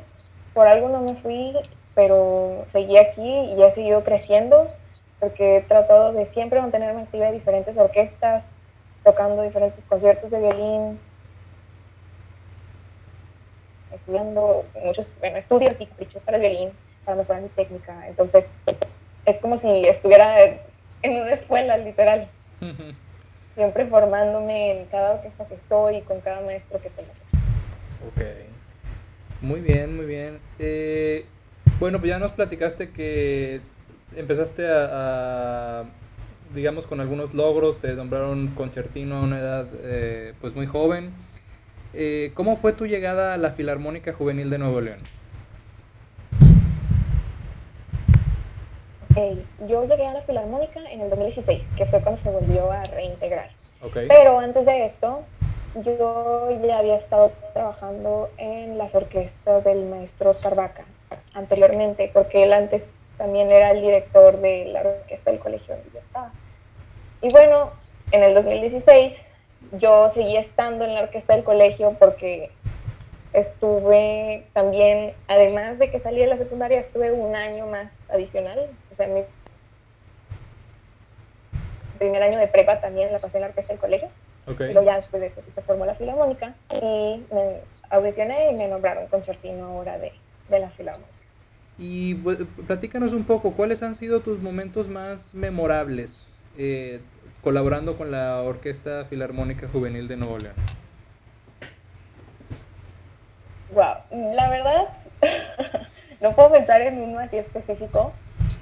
por 0.53 0.67
algo 0.67 0.89
no 0.89 1.01
me 1.01 1.15
fui, 1.15 1.53
pero 1.95 2.65
seguí 2.69 2.97
aquí 2.97 3.53
y 3.57 3.61
he 3.61 3.71
seguido 3.71 4.03
creciendo 4.03 4.67
porque 5.19 5.57
he 5.57 5.61
tratado 5.61 6.13
de 6.13 6.25
siempre 6.25 6.61
mantenerme 6.61 7.01
activa 7.01 7.27
en 7.27 7.33
diferentes 7.33 7.77
orquestas, 7.77 8.47
tocando 9.03 9.41
diferentes 9.41 9.83
conciertos 9.83 10.31
de 10.31 10.39
violín, 10.39 10.99
estudiando 13.93 14.65
muchos 14.83 15.11
bueno, 15.19 15.37
estudios 15.37 15.79
y 15.81 15.85
caprichos 15.85 16.23
para 16.23 16.37
el 16.37 16.41
violín, 16.41 16.71
para 17.03 17.17
mejorar 17.17 17.41
mi 17.41 17.49
técnica. 17.49 18.07
Entonces, 18.07 18.53
es 19.25 19.39
como 19.39 19.57
si 19.57 19.85
estuviera 19.85 20.41
en 21.01 21.21
una 21.21 21.33
escuela, 21.33 21.77
literal. 21.77 22.29
Siempre 23.55 23.85
formándome 23.87 24.79
en 24.79 24.85
cada 24.87 25.15
orquesta 25.15 25.45
que 25.47 25.55
estoy 25.55 25.97
y 25.97 26.01
con 26.01 26.21
cada 26.21 26.41
maestro 26.41 26.81
que 26.81 26.89
tengo. 26.89 27.09
Ok. 28.07 28.23
Muy 29.41 29.61
bien, 29.61 29.95
muy 29.95 30.05
bien. 30.05 30.39
Eh, 30.59 31.25
bueno, 31.79 31.99
pues 31.99 32.09
ya 32.09 32.19
nos 32.19 32.31
platicaste 32.33 32.89
que 32.89 33.61
empezaste 34.15 34.65
a, 34.67 35.85
digamos, 36.53 36.87
con 36.87 36.99
algunos 36.99 37.33
logros, 37.33 37.79
te 37.79 37.93
nombraron 37.93 38.49
concertino 38.49 39.17
a 39.17 39.21
una 39.21 39.39
edad 39.39 39.67
eh, 39.83 40.33
pues 40.41 40.55
muy 40.55 40.65
joven. 40.65 41.11
Eh, 41.93 42.31
¿Cómo 42.35 42.55
fue 42.55 42.73
tu 42.73 42.85
llegada 42.85 43.33
a 43.33 43.37
la 43.37 43.51
Filarmónica 43.51 44.13
Juvenil 44.13 44.49
de 44.49 44.57
Nuevo 44.57 44.81
León? 44.81 44.99
Yo 49.67 49.85
llegué 49.85 50.05
a 50.05 50.13
la 50.13 50.21
Filarmónica 50.21 50.79
en 50.91 51.01
el 51.01 51.09
2016, 51.09 51.67
que 51.77 51.85
fue 51.85 52.01
cuando 52.01 52.21
se 52.21 52.29
volvió 52.29 52.71
a 52.71 52.83
reintegrar. 52.85 53.49
Pero 53.93 54.39
antes 54.39 54.65
de 54.65 54.85
eso, 54.85 55.23
yo 55.75 56.49
ya 56.61 56.79
había 56.79 56.95
estado 56.95 57.31
trabajando 57.53 58.29
en 58.37 58.77
las 58.77 58.95
orquestas 58.95 59.63
del 59.63 59.85
maestro 59.85 60.31
Oscar 60.31 60.55
Vaca 60.55 60.85
anteriormente, 61.33 62.09
porque 62.13 62.43
él 62.43 62.53
antes 62.53 62.93
también 63.17 63.51
era 63.51 63.71
el 63.71 63.81
director 63.81 64.39
de 64.39 64.65
la 64.65 64.81
orquesta 64.81 65.31
del 65.31 65.39
colegio 65.39 65.75
donde 65.75 65.91
yo 65.93 65.99
estaba. 65.99 66.31
Y 67.21 67.31
bueno, 67.31 67.71
en 68.11 68.23
el 68.23 68.33
2016 68.33 69.25
yo 69.73 70.09
seguí 70.09 70.37
estando 70.37 70.85
en 70.85 70.95
la 70.95 71.01
orquesta 71.01 71.35
del 71.35 71.43
colegio 71.43 71.95
porque 71.99 72.49
estuve 73.33 74.45
también, 74.53 75.13
además 75.27 75.79
de 75.79 75.91
que 75.91 75.99
salí 75.99 76.19
de 76.19 76.27
la 76.27 76.37
secundaria, 76.37 76.79
estuve 76.79 77.11
un 77.11 77.35
año 77.35 77.67
más 77.67 77.93
adicional. 78.09 78.69
O 78.91 78.95
sea, 78.95 79.07
mi 79.07 79.21
primer 81.97 82.23
año 82.23 82.39
de 82.39 82.47
prepa 82.47 82.79
también 82.79 83.11
la 83.11 83.19
pasé 83.19 83.37
en 83.37 83.41
la 83.41 83.47
orquesta 83.47 83.73
del 83.73 83.79
colegio. 83.79 84.09
Okay. 84.47 84.69
Pero 84.69 84.83
ya 84.83 84.95
después 84.95 85.21
de 85.21 85.27
eso 85.27 85.41
se 85.53 85.61
formó 85.61 85.85
la 85.85 85.95
Filarmónica 85.95 86.55
y 86.81 87.23
me 87.31 87.61
audicioné 87.91 88.51
y 88.51 88.55
me 88.55 88.67
nombraron 88.67 89.07
concertino 89.07 89.65
ahora 89.65 89.99
de, 89.99 90.11
de 90.49 90.59
la 90.59 90.69
Filarmónica. 90.71 91.13
Y 91.77 92.15
platícanos 92.67 93.13
un 93.13 93.23
poco, 93.25 93.53
¿cuáles 93.53 93.83
han 93.83 93.95
sido 93.95 94.21
tus 94.21 94.39
momentos 94.39 94.89
más 94.89 95.33
memorables 95.33 96.27
eh, 96.57 96.99
colaborando 97.41 97.95
con 97.95 98.11
la 98.11 98.41
Orquesta 98.41 99.05
Filarmónica 99.05 99.69
Juvenil 99.69 100.07
de 100.07 100.17
Nuevo 100.17 100.39
León? 100.39 100.55
Wow, 103.71 103.97
la 104.33 104.49
verdad, 104.49 104.87
no 106.21 106.33
puedo 106.33 106.51
pensar 106.51 106.81
en 106.81 106.99
uno 107.01 107.19
así 107.19 107.37
específico, 107.37 108.11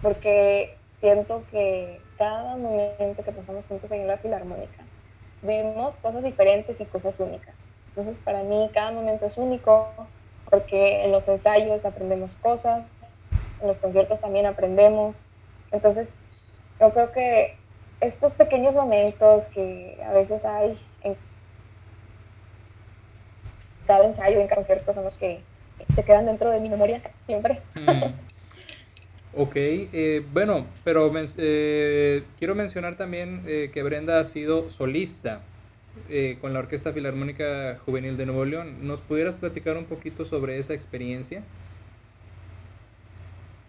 porque 0.01 0.75
siento 0.97 1.43
que 1.49 2.01
cada 2.17 2.57
momento 2.57 3.23
que 3.23 3.31
pasamos 3.31 3.65
juntos 3.67 3.89
en 3.91 4.05
la 4.05 4.17
Filarmónica, 4.17 4.83
vivimos 5.41 5.95
cosas 5.95 6.23
diferentes 6.23 6.81
y 6.81 6.85
cosas 6.85 7.19
únicas. 7.21 7.71
Entonces, 7.87 8.17
para 8.17 8.43
mí, 8.43 8.69
cada 8.73 8.91
momento 8.91 9.25
es 9.27 9.37
único, 9.37 9.89
porque 10.49 11.05
en 11.05 11.11
los 11.13 11.27
ensayos 11.29 11.85
aprendemos 11.85 12.31
cosas, 12.41 12.83
en 13.61 13.67
los 13.67 13.77
conciertos 13.79 14.19
también 14.19 14.45
aprendemos. 14.45 15.17
Entonces, 15.71 16.15
yo 16.81 16.91
creo 16.91 17.11
que 17.13 17.55
estos 18.01 18.33
pequeños 18.33 18.75
momentos 18.75 19.45
que 19.47 19.97
a 20.05 20.11
veces 20.11 20.43
hay 20.43 20.77
en 21.01 21.15
cada 23.87 24.05
ensayo, 24.05 24.39
en 24.39 24.47
cada 24.47 24.57
concierto, 24.57 24.93
son 24.93 25.05
los 25.05 25.15
que 25.15 25.39
se 25.95 26.03
quedan 26.03 26.25
dentro 26.25 26.51
de 26.51 26.59
mi 26.59 26.69
memoria 26.69 27.01
siempre. 27.25 27.61
Mm. 27.75 28.13
Ok, 29.39 29.53
eh, 29.55 30.25
bueno, 30.33 30.65
pero 30.83 31.11
eh, 31.15 32.23
quiero 32.39 32.55
mencionar 32.55 32.95
también 32.95 33.43
eh, 33.45 33.69
que 33.71 33.83
Brenda 33.83 34.19
ha 34.19 34.23
sido 34.23 34.71
solista 34.71 35.41
con 36.41 36.53
la 36.53 36.59
Orquesta 36.59 36.91
Filarmónica 36.91 37.77
Juvenil 37.85 38.17
de 38.17 38.25
Nuevo 38.25 38.45
León. 38.45 38.87
¿Nos 38.87 39.01
pudieras 39.01 39.35
platicar 39.35 39.77
un 39.77 39.85
poquito 39.85 40.25
sobre 40.25 40.57
esa 40.57 40.73
experiencia? 40.73 41.43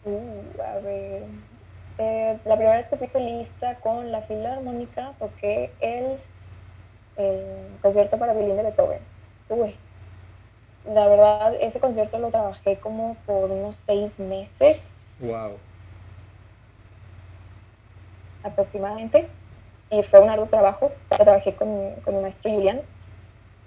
Uh, 0.05 0.63
a 0.63 0.79
ver. 0.79 1.23
Eh, 1.99 2.39
la 2.45 2.55
primera 2.55 2.77
vez 2.77 2.89
que 2.89 2.97
fui 2.97 3.09
solista 3.09 3.75
con 3.81 4.13
la 4.13 4.23
Filarmónica 4.23 5.15
toqué 5.19 5.71
el, 5.81 6.19
concierto 7.83 8.17
para 8.19 8.33
violín 8.35 8.57
de 8.57 8.63
Beethoven. 8.63 9.01
Uy, 9.49 9.75
la 10.93 11.07
verdad, 11.07 11.55
ese 11.61 11.81
concierto 11.81 12.19
lo 12.19 12.31
trabajé 12.31 12.79
como 12.79 13.17
por 13.27 13.51
unos 13.51 13.77
seis 13.77 14.19
meses. 14.19 15.17
Wow. 15.21 15.53
Aproximadamente. 18.43 19.29
Y 19.91 20.03
fue 20.03 20.21
un 20.21 20.31
arduo 20.31 20.47
trabajo. 20.47 20.93
Lo 21.11 21.17
trabajé 21.17 21.55
con, 21.55 21.95
con 22.05 22.17
mi 22.17 22.23
maestro 22.23 22.51
Julián. 22.51 22.83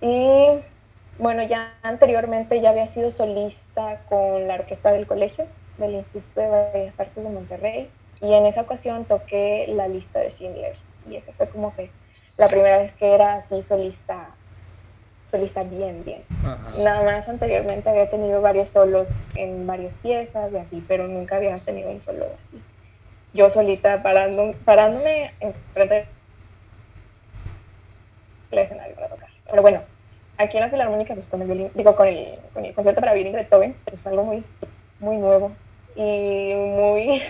Y 0.02 0.62
bueno, 1.20 1.44
ya 1.44 1.74
anteriormente 1.84 2.62
ya 2.62 2.72
había 2.72 2.88
sido 2.88 3.12
solista 3.12 4.02
con 4.10 4.48
la 4.48 4.56
orquesta 4.56 4.92
del 4.92 5.06
colegio 5.06 5.46
del 5.78 5.96
Instituto 5.96 6.42
de 6.42 6.50
Bellas 6.74 7.00
Artes 7.00 7.24
de 7.24 7.30
Monterrey 7.30 7.90
y 8.22 8.34
en 8.34 8.46
esa 8.46 8.62
ocasión 8.62 9.06
toqué 9.06 9.66
la 9.68 9.88
lista 9.88 10.20
de 10.20 10.32
Schindler 10.32 10.76
y 11.10 11.16
esa 11.16 11.32
fue 11.34 11.50
como 11.50 11.76
que 11.76 11.92
la 12.38 12.48
primera 12.48 12.78
vez 12.78 12.96
que 12.96 13.14
era 13.14 13.36
así 13.36 13.62
solista, 13.62 14.36
solista 15.32 15.64
bien, 15.64 16.04
bien. 16.04 16.24
Nada 16.78 17.04
más 17.04 17.28
anteriormente 17.30 17.90
había 17.90 18.10
tenido 18.10 18.42
varios 18.42 18.70
solos 18.70 19.18
en 19.36 19.66
varias 19.66 19.94
piezas 19.96 20.52
y 20.52 20.58
así, 20.58 20.84
pero 20.88 21.08
nunca 21.08 21.38
había 21.38 21.58
tenido 21.60 21.90
un 21.90 22.02
solo 22.02 22.26
así. 22.40 22.62
Yo 23.34 23.50
solita 23.50 24.04
parando, 24.04 24.54
parándome 24.66 25.34
en 25.40 25.54
frente 25.74 26.06
del 28.52 28.60
escenario 28.60 28.94
para 28.96 29.08
tocar. 29.08 29.30
Pero 29.50 29.62
bueno, 29.62 29.82
aquí 30.38 30.58
en 30.58 30.64
la 30.64 30.70
Filarmónica, 30.70 31.14
pues 31.14 31.28
con 31.30 31.42
el 31.42 31.72
digo, 31.74 31.96
con 31.96 32.08
el, 32.08 32.38
con 32.54 32.66
el 32.66 32.74
concierto 32.74 33.00
para 33.00 33.14
violín 33.14 33.32
de 33.32 33.40
Beethoven, 33.40 33.76
pues 33.86 34.02
fue 34.02 34.12
algo 34.12 34.26
muy, 34.26 34.44
muy 35.00 35.16
nuevo 35.16 35.54
y 35.96 36.54
muy, 36.54 37.22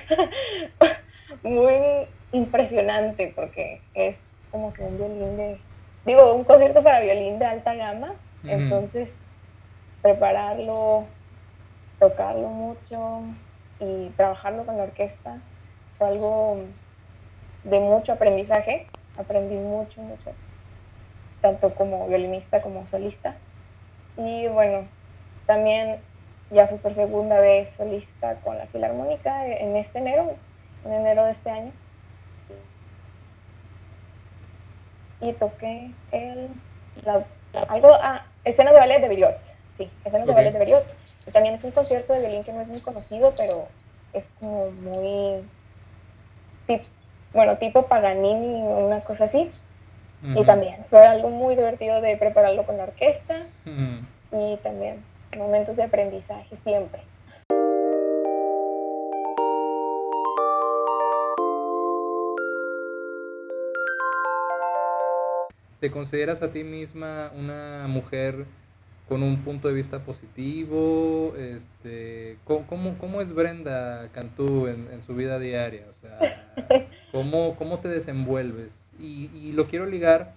muy 1.43 2.07
impresionante 2.31 3.31
porque 3.35 3.81
es 3.93 4.31
como 4.49 4.73
que 4.73 4.81
un 4.81 4.97
violín 4.97 5.37
de, 5.37 5.59
digo, 6.05 6.33
un 6.33 6.43
concierto 6.43 6.83
para 6.83 6.99
violín 6.99 7.39
de 7.39 7.45
alta 7.45 7.75
gama, 7.75 8.13
entonces 8.43 9.09
prepararlo, 10.01 11.05
tocarlo 11.99 12.47
mucho 12.47 13.21
y 13.79 14.09
trabajarlo 14.17 14.65
con 14.65 14.77
la 14.77 14.83
orquesta 14.83 15.37
fue 15.97 16.07
algo 16.07 16.57
de 17.63 17.79
mucho 17.79 18.13
aprendizaje, 18.13 18.87
aprendí 19.17 19.55
mucho, 19.55 20.01
mucho, 20.01 20.31
tanto 21.41 21.75
como 21.75 22.07
violinista 22.07 22.61
como 22.61 22.87
solista. 22.87 23.35
Y 24.17 24.47
bueno, 24.47 24.87
también 25.45 25.99
ya 26.49 26.67
fui 26.67 26.79
por 26.79 26.93
segunda 26.93 27.39
vez 27.39 27.69
solista 27.71 28.35
con 28.43 28.57
la 28.57 28.65
Filarmónica 28.67 29.45
en 29.45 29.75
este 29.75 29.99
enero, 29.99 30.35
en 30.85 30.93
enero 30.93 31.23
de 31.25 31.31
este 31.31 31.49
año. 31.49 31.71
Y 35.21 35.33
toqué 35.33 35.91
el, 36.11 36.49
algo, 37.67 37.89
ah, 38.01 38.25
escena 38.43 38.71
de 38.71 38.79
ballet 38.79 39.01
de 39.01 39.07
Beriot, 39.07 39.37
sí, 39.77 39.89
escena 40.03 40.25
de 40.25 40.33
ballet 40.33 40.51
de 40.51 40.59
Beriot. 40.59 40.85
también 41.31 41.55
es 41.55 41.63
un 41.63 41.71
concierto 41.71 42.13
de 42.13 42.19
violín 42.19 42.43
que 42.43 42.53
no 42.53 42.61
es 42.61 42.67
muy 42.67 42.81
conocido, 42.81 43.33
pero 43.37 43.67
es 44.13 44.31
como 44.39 44.71
muy, 44.71 45.43
bueno, 47.33 47.57
tipo 47.57 47.83
Paganini 47.83 48.63
o 48.63 48.85
una 48.85 49.01
cosa 49.01 49.25
así. 49.25 49.51
Y 50.35 50.43
también 50.45 50.85
fue 50.91 51.05
algo 51.05 51.29
muy 51.29 51.55
divertido 51.55 51.99
de 51.99 52.15
prepararlo 52.15 52.63
con 52.63 52.77
la 52.77 52.83
orquesta 52.83 53.37
y 54.31 54.57
también 54.57 55.03
momentos 55.35 55.77
de 55.77 55.83
aprendizaje 55.83 56.55
siempre. 56.57 57.01
¿Te 65.81 65.89
consideras 65.89 66.43
a 66.43 66.51
ti 66.51 66.63
misma 66.63 67.31
una 67.35 67.87
mujer 67.87 68.45
con 69.09 69.23
un 69.23 69.43
punto 69.43 69.67
de 69.67 69.73
vista 69.73 69.97
positivo? 70.05 71.33
Este, 71.35 72.37
¿cómo, 72.45 72.99
cómo 72.99 73.19
es 73.19 73.33
Brenda 73.33 74.07
Cantú 74.13 74.67
en, 74.67 75.01
su 75.01 75.15
vida 75.15 75.39
diaria? 75.39 75.87
O 75.89 75.93
sea, 75.93 76.53
¿cómo, 77.11 77.55
cómo 77.55 77.79
te 77.79 77.87
desenvuelves? 77.87 78.71
Y, 78.99 79.31
y, 79.33 79.53
lo 79.53 79.65
quiero 79.65 79.87
ligar 79.87 80.33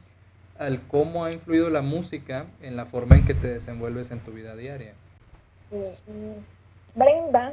al 0.59 0.81
cómo 0.89 1.27
ha 1.27 1.33
influido 1.33 1.69
la 1.69 1.83
música 1.83 2.47
en 2.63 2.75
la 2.75 2.87
forma 2.87 3.17
en 3.17 3.27
que 3.27 3.35
te 3.35 3.49
desenvuelves 3.49 4.13
en 4.13 4.21
tu 4.21 4.33
vida 4.33 4.57
diaria. 4.57 4.95
Mm, 5.71 6.99
Brenda, 6.99 7.53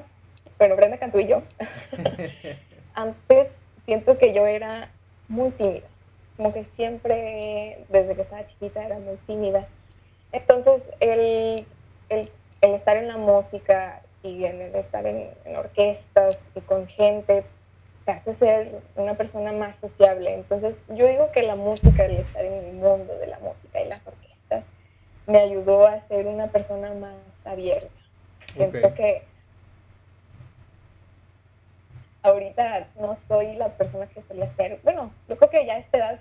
bueno, 0.57 0.77
Brenda 0.77 0.97
Cantú 0.97 1.19
y 1.19 1.27
yo, 1.27 1.43
antes 2.93 3.49
siento 3.83 4.17
que 4.17 4.33
yo 4.33 4.47
era 4.47 4.89
muy 5.27 5.51
tímida 5.51 5.91
como 6.37 6.53
que 6.53 6.65
siempre, 6.65 7.85
desde 7.89 8.15
que 8.15 8.21
estaba 8.21 8.45
chiquita, 8.45 8.85
era 8.85 8.97
muy 8.99 9.15
tímida. 9.27 9.67
Entonces, 10.31 10.89
el, 10.99 11.65
el, 12.09 12.29
estar 12.61 12.97
en 12.97 13.07
la 13.07 13.17
música 13.17 14.01
y 14.23 14.45
el 14.45 14.61
estar 14.75 15.05
en, 15.05 15.29
orquestas 15.55 16.39
y 16.55 16.61
con 16.61 16.87
gente 16.87 17.43
te 18.05 18.11
hace 18.11 18.33
ser 18.33 18.81
una 18.95 19.15
persona 19.15 19.51
más 19.51 19.77
sociable. 19.77 20.33
Entonces, 20.33 20.83
yo 20.89 21.07
digo 21.07 21.31
que 21.31 21.43
la 21.43 21.55
música, 21.55 22.05
el 22.05 22.17
estar 22.17 22.43
en 22.43 22.53
el 22.53 22.73
mundo 22.73 23.17
de 23.17 23.27
la 23.27 23.39
música 23.39 23.81
y 23.81 23.87
las 23.87 24.07
orquestas, 24.07 24.63
me 25.27 25.39
ayudó 25.39 25.85
a 25.85 25.99
ser 25.99 26.27
una 26.27 26.47
persona 26.47 26.93
más 26.93 27.15
abierta. 27.45 27.89
Siento 28.53 28.93
que 28.95 29.23
ahorita 32.23 32.87
no 32.99 33.15
soy 33.15 33.55
la 33.55 33.69
persona 33.69 34.07
que 34.07 34.21
solía 34.21 34.47
ser. 34.55 34.79
Bueno, 34.83 35.11
yo 35.27 35.37
creo 35.37 35.49
que 35.49 35.65
ya 35.65 35.73
a 35.73 35.79
esta 35.79 35.97
edad 35.97 36.19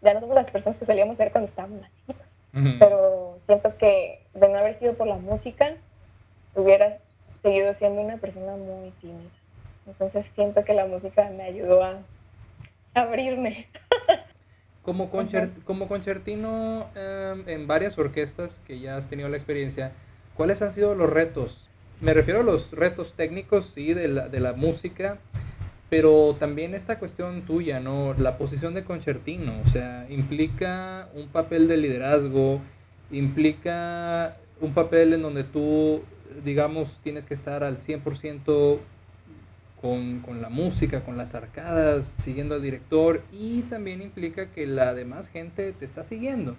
ya 0.00 0.14
no 0.14 0.20
somos 0.20 0.34
las 0.34 0.50
personas 0.50 0.78
que 0.78 0.86
solíamos 0.86 1.16
ser 1.16 1.30
cuando 1.32 1.48
estábamos 1.48 1.80
más 1.80 1.92
chiquitas. 1.92 2.28
Pero 2.78 3.38
siento 3.46 3.78
que 3.78 4.26
de 4.34 4.48
no 4.48 4.58
haber 4.58 4.78
sido 4.78 4.92
por 4.92 5.06
la 5.06 5.16
música, 5.16 5.74
hubiera 6.54 6.98
seguido 7.40 7.72
siendo 7.72 8.02
una 8.02 8.18
persona 8.18 8.56
muy 8.56 8.90
tímida. 9.00 9.30
Entonces 9.86 10.26
siento 10.26 10.62
que 10.64 10.74
la 10.74 10.86
música 10.86 11.30
me 11.30 11.44
ayudó 11.44 11.82
a 11.82 11.98
abrirme. 12.94 13.68
Como, 14.82 15.10
como 15.64 15.86
concertino 15.86 16.88
em, 16.96 17.48
en 17.48 17.68
varias 17.68 17.96
orquestas 17.98 18.60
que 18.66 18.80
ya 18.80 18.96
has 18.96 19.08
tenido 19.08 19.28
la 19.28 19.36
experiencia, 19.36 19.92
¿cuáles 20.36 20.60
han 20.60 20.72
sido 20.72 20.96
los 20.96 21.08
retos? 21.08 21.70
Me 22.00 22.14
refiero 22.14 22.40
a 22.40 22.42
los 22.42 22.72
retos 22.72 23.14
técnicos, 23.14 23.66
sí, 23.66 23.94
de 23.94 24.08
la, 24.08 24.28
de 24.28 24.40
la 24.40 24.54
música, 24.54 25.18
pero 25.92 26.36
también 26.36 26.74
esta 26.74 26.98
cuestión 26.98 27.42
tuya, 27.42 27.78
¿no? 27.78 28.14
La 28.14 28.38
posición 28.38 28.72
de 28.72 28.82
concertino, 28.82 29.60
o 29.62 29.68
sea, 29.68 30.06
implica 30.08 31.10
un 31.12 31.28
papel 31.28 31.68
de 31.68 31.76
liderazgo, 31.76 32.62
implica 33.10 34.38
un 34.62 34.72
papel 34.72 35.12
en 35.12 35.20
donde 35.20 35.44
tú, 35.44 36.02
digamos, 36.46 36.98
tienes 37.02 37.26
que 37.26 37.34
estar 37.34 37.62
al 37.62 37.76
100% 37.76 38.78
con, 39.82 40.20
con 40.20 40.40
la 40.40 40.48
música, 40.48 41.04
con 41.04 41.18
las 41.18 41.34
arcadas, 41.34 42.16
siguiendo 42.20 42.54
al 42.54 42.62
director 42.62 43.22
y 43.30 43.60
también 43.64 44.00
implica 44.00 44.50
que 44.50 44.66
la 44.66 44.94
demás 44.94 45.28
gente 45.28 45.74
te 45.74 45.84
está 45.84 46.04
siguiendo. 46.04 46.56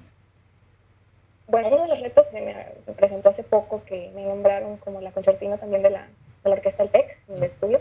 Bueno, 1.47 1.69
uno 1.69 1.81
de 1.81 1.87
los 1.87 2.01
retos 2.01 2.29
que 2.29 2.39
me, 2.39 2.93
presentó 2.93 3.29
hace 3.29 3.41
poco 3.41 3.83
que 3.83 4.11
me 4.13 4.27
nombraron 4.27 4.77
como 4.77 5.01
la 5.01 5.11
concertina 5.11 5.57
también 5.57 5.81
de 5.81 5.89
la, 5.89 6.07
de 6.43 6.49
la 6.51 6.55
Orquesta 6.57 6.83
del 6.83 6.91
TEC, 6.91 7.17
en 7.29 7.37
el 7.37 7.43
estudio 7.45 7.79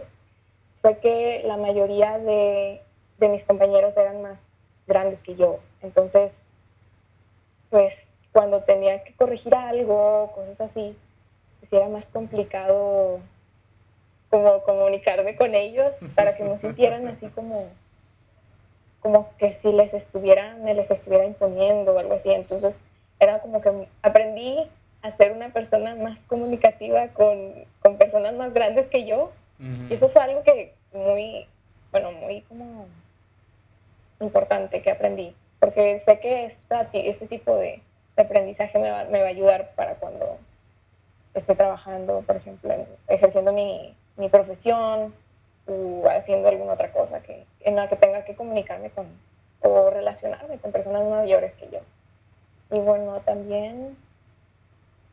fue 0.83 0.99
que 0.99 1.43
la 1.47 1.57
mayoría 1.57 2.19
de, 2.19 2.83
de 3.19 3.29
mis 3.29 3.45
compañeros 3.45 3.97
eran 3.97 4.21
más 4.21 4.41
grandes 4.87 5.23
que 5.23 5.37
yo. 5.37 5.61
Entonces, 5.81 6.45
pues 7.71 8.07
cuando 8.33 8.63
tenía 8.63 9.05
que 9.05 9.15
corregir 9.15 9.55
algo, 9.55 10.33
cosas 10.35 10.61
así, 10.61 10.97
pues 11.61 11.73
era 11.73 11.89
más 11.89 12.09
complicado 12.09 13.21
como 14.29 14.63
comunicarme 14.63 15.37
con 15.37 15.55
ellos 15.55 15.95
para 16.15 16.35
que 16.37 16.43
no 16.43 16.59
sintieran 16.59 17.07
así 17.07 17.29
como, 17.29 17.67
como 19.01 19.29
que 19.37 19.53
si 19.53 19.73
les 19.73 19.95
estuviera, 19.95 20.57
me 20.57 20.75
les 20.75 20.91
estuviera 20.91 21.25
imponiendo 21.27 21.95
o 21.95 21.99
algo 21.99 22.15
así. 22.15 22.31
Entonces 22.31 22.81
era 23.21 23.41
como 23.41 23.61
que 23.61 23.87
aprendí 24.03 24.59
a 25.03 25.13
ser 25.13 25.33
una 25.33 25.51
persona 25.51 25.95
más 25.95 26.25
comunicativa 26.25 27.09
con, 27.09 27.53
con 27.83 27.99
personas 27.99 28.35
más 28.35 28.53
grandes 28.53 28.89
que 28.89 29.05
yo 29.05 29.31
y 29.89 29.95
eso 29.95 30.09
fue 30.09 30.23
algo 30.23 30.43
que 30.43 30.75
muy, 30.93 31.47
bueno, 31.93 32.13
muy 32.13 32.41
como 32.43 32.87
importante 34.21 34.83
que 34.83 34.91
aprendí, 34.91 35.35
porque 35.61 35.99
sé 36.01 36.19
que 36.19 36.47
esta, 36.47 36.89
este 36.93 37.27
tipo 37.27 37.55
de, 37.57 37.81
aprendizaje 38.17 38.79
me 38.79 38.91
va, 38.91 39.05
me 39.05 39.21
va, 39.21 39.27
a 39.27 39.31
ayudar 39.31 39.71
para 39.75 39.95
cuando 39.95 40.39
esté 41.35 41.55
trabajando, 41.55 42.23
por 42.27 42.37
ejemplo, 42.37 42.75
ejerciendo 43.09 43.53
mi, 43.53 43.97
mi, 44.17 44.29
profesión 44.29 45.15
o 45.67 46.05
haciendo 46.09 46.49
alguna 46.49 46.75
otra 46.75 46.93
cosa 46.93 47.23
que, 47.23 47.47
en 47.61 47.77
la 47.77 47.89
que 47.89 47.97
tenga 47.97 48.25
que 48.25 48.37
comunicarme 48.37 48.91
con 48.91 49.07
o 49.63 49.91
relacionarme 49.91 50.59
con 50.59 50.73
personas 50.73 51.05
mayores 51.09 51.55
que 51.57 51.69
yo. 51.71 51.79
Y 52.71 52.81
bueno, 52.81 53.21
también, 53.21 53.97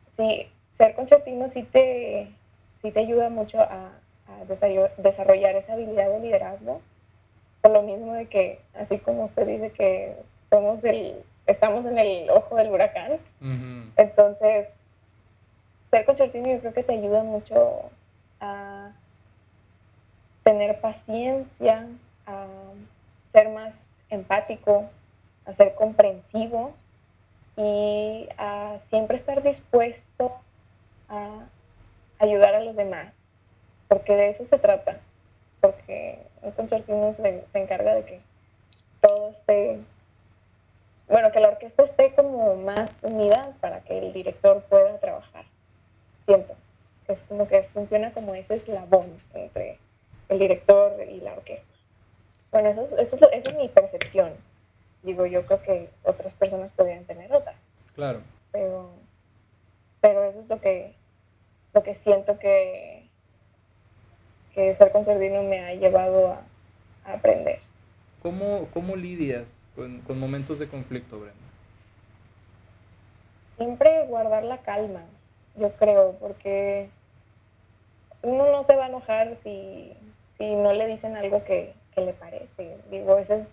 sí, 0.08 0.50
ser 0.72 0.94
concertino 0.94 1.48
sí 1.48 1.62
te, 1.62 2.28
sí 2.82 2.90
te 2.90 3.00
ayuda 3.00 3.28
mucho 3.28 3.60
a, 3.60 3.92
desarrollar 4.98 5.56
esa 5.56 5.74
habilidad 5.74 6.08
de 6.08 6.20
liderazgo. 6.20 6.80
Por 7.60 7.72
lo 7.72 7.82
mismo 7.82 8.14
de 8.14 8.26
que, 8.26 8.60
así 8.74 8.98
como 8.98 9.24
usted 9.24 9.46
dice 9.46 9.70
que 9.70 10.16
somos 10.48 10.82
el, 10.84 11.22
estamos 11.46 11.86
en 11.86 11.98
el 11.98 12.30
ojo 12.30 12.56
del 12.56 12.70
huracán, 12.70 13.18
entonces 13.96 14.68
ser 15.90 16.04
concertino 16.04 16.48
yo 16.48 16.60
creo 16.60 16.72
que 16.72 16.82
te 16.82 16.92
ayuda 16.92 17.22
mucho 17.22 17.90
a 18.40 18.92
tener 20.42 20.80
paciencia, 20.80 21.86
a 22.26 22.46
ser 23.32 23.50
más 23.50 23.74
empático, 24.08 24.88
a 25.44 25.52
ser 25.52 25.74
comprensivo 25.74 26.72
y 27.56 28.28
a 28.38 28.78
siempre 28.88 29.16
estar 29.16 29.42
dispuesto 29.42 30.32
a 31.08 31.46
ayudar 32.18 32.54
a 32.54 32.60
los 32.60 32.76
demás 32.76 33.12
porque 33.90 34.14
de 34.14 34.30
eso 34.30 34.46
se 34.46 34.56
trata, 34.56 35.00
porque 35.60 36.20
un 36.42 36.52
concertino 36.52 37.12
se, 37.12 37.44
se 37.52 37.58
encarga 37.58 37.92
de 37.96 38.04
que 38.04 38.20
todo 39.00 39.30
esté, 39.30 39.80
bueno, 41.08 41.32
que 41.32 41.40
la 41.40 41.48
orquesta 41.48 41.82
esté 41.82 42.14
como 42.14 42.54
más 42.54 42.92
unida 43.02 43.52
para 43.60 43.80
que 43.80 43.98
el 43.98 44.12
director 44.12 44.62
pueda 44.70 44.96
trabajar. 44.98 45.44
Siento 46.24 46.54
que 47.04 47.14
es 47.14 47.22
como 47.24 47.48
que 47.48 47.64
funciona 47.64 48.12
como 48.12 48.32
ese 48.36 48.54
eslabón 48.54 49.20
entre 49.34 49.78
el 50.28 50.38
director 50.38 50.92
y 51.10 51.20
la 51.20 51.32
orquesta. 51.32 51.66
Bueno, 52.52 52.68
eso, 52.68 52.96
eso, 52.96 53.16
esa 53.16 53.50
es 53.50 53.56
mi 53.56 53.68
percepción. 53.68 54.34
Digo, 55.02 55.26
yo 55.26 55.44
creo 55.46 55.62
que 55.62 55.90
otras 56.04 56.32
personas 56.34 56.70
podrían 56.76 57.04
tener 57.06 57.32
otra. 57.32 57.54
Claro. 57.96 58.20
Pero, 58.52 58.90
pero 60.00 60.22
eso 60.22 60.38
es 60.42 60.48
lo 60.48 60.60
que, 60.60 60.94
lo 61.74 61.82
que 61.82 61.96
siento 61.96 62.38
que, 62.38 62.99
que 64.54 64.74
ser 64.74 64.92
concertino 64.92 65.42
me 65.42 65.60
ha 65.60 65.74
llevado 65.74 66.32
a, 66.32 66.42
aprender. 67.04 67.60
¿Cómo, 68.22 68.68
¿Cómo, 68.72 68.94
lidias 68.94 69.66
con, 69.74 70.00
con, 70.02 70.18
momentos 70.18 70.58
de 70.58 70.68
conflicto, 70.68 71.18
Brenda? 71.18 71.38
Siempre 73.56 74.06
guardar 74.06 74.44
la 74.44 74.58
calma, 74.58 75.02
yo 75.56 75.72
creo, 75.72 76.16
porque 76.20 76.90
uno 78.22 78.50
no 78.50 78.62
se 78.62 78.76
va 78.76 78.84
a 78.84 78.88
enojar 78.88 79.36
si, 79.36 79.92
si 80.38 80.54
no 80.54 80.72
le 80.72 80.86
dicen 80.86 81.16
algo 81.16 81.44
que, 81.44 81.72
que 81.94 82.02
le 82.02 82.12
parece. 82.12 82.76
Digo, 82.90 83.18
eso 83.18 83.34
es, 83.34 83.50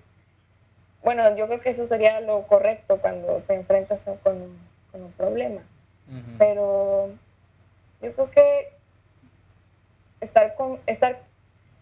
bueno, 1.03 1.35
yo 1.35 1.47
creo 1.47 1.61
que 1.61 1.69
eso 1.69 1.87
sería 1.87 2.19
lo 2.21 2.43
correcto 2.43 2.97
cuando 2.97 3.37
te 3.47 3.55
enfrentas 3.55 4.03
con, 4.23 4.57
con 4.91 5.03
un 5.03 5.11
problema. 5.13 5.61
Pero 6.37 7.09
yo 8.01 8.13
creo 8.13 8.31
que 8.31 8.76
estar, 10.21 10.55
con, 10.55 10.79
estar 10.85 11.21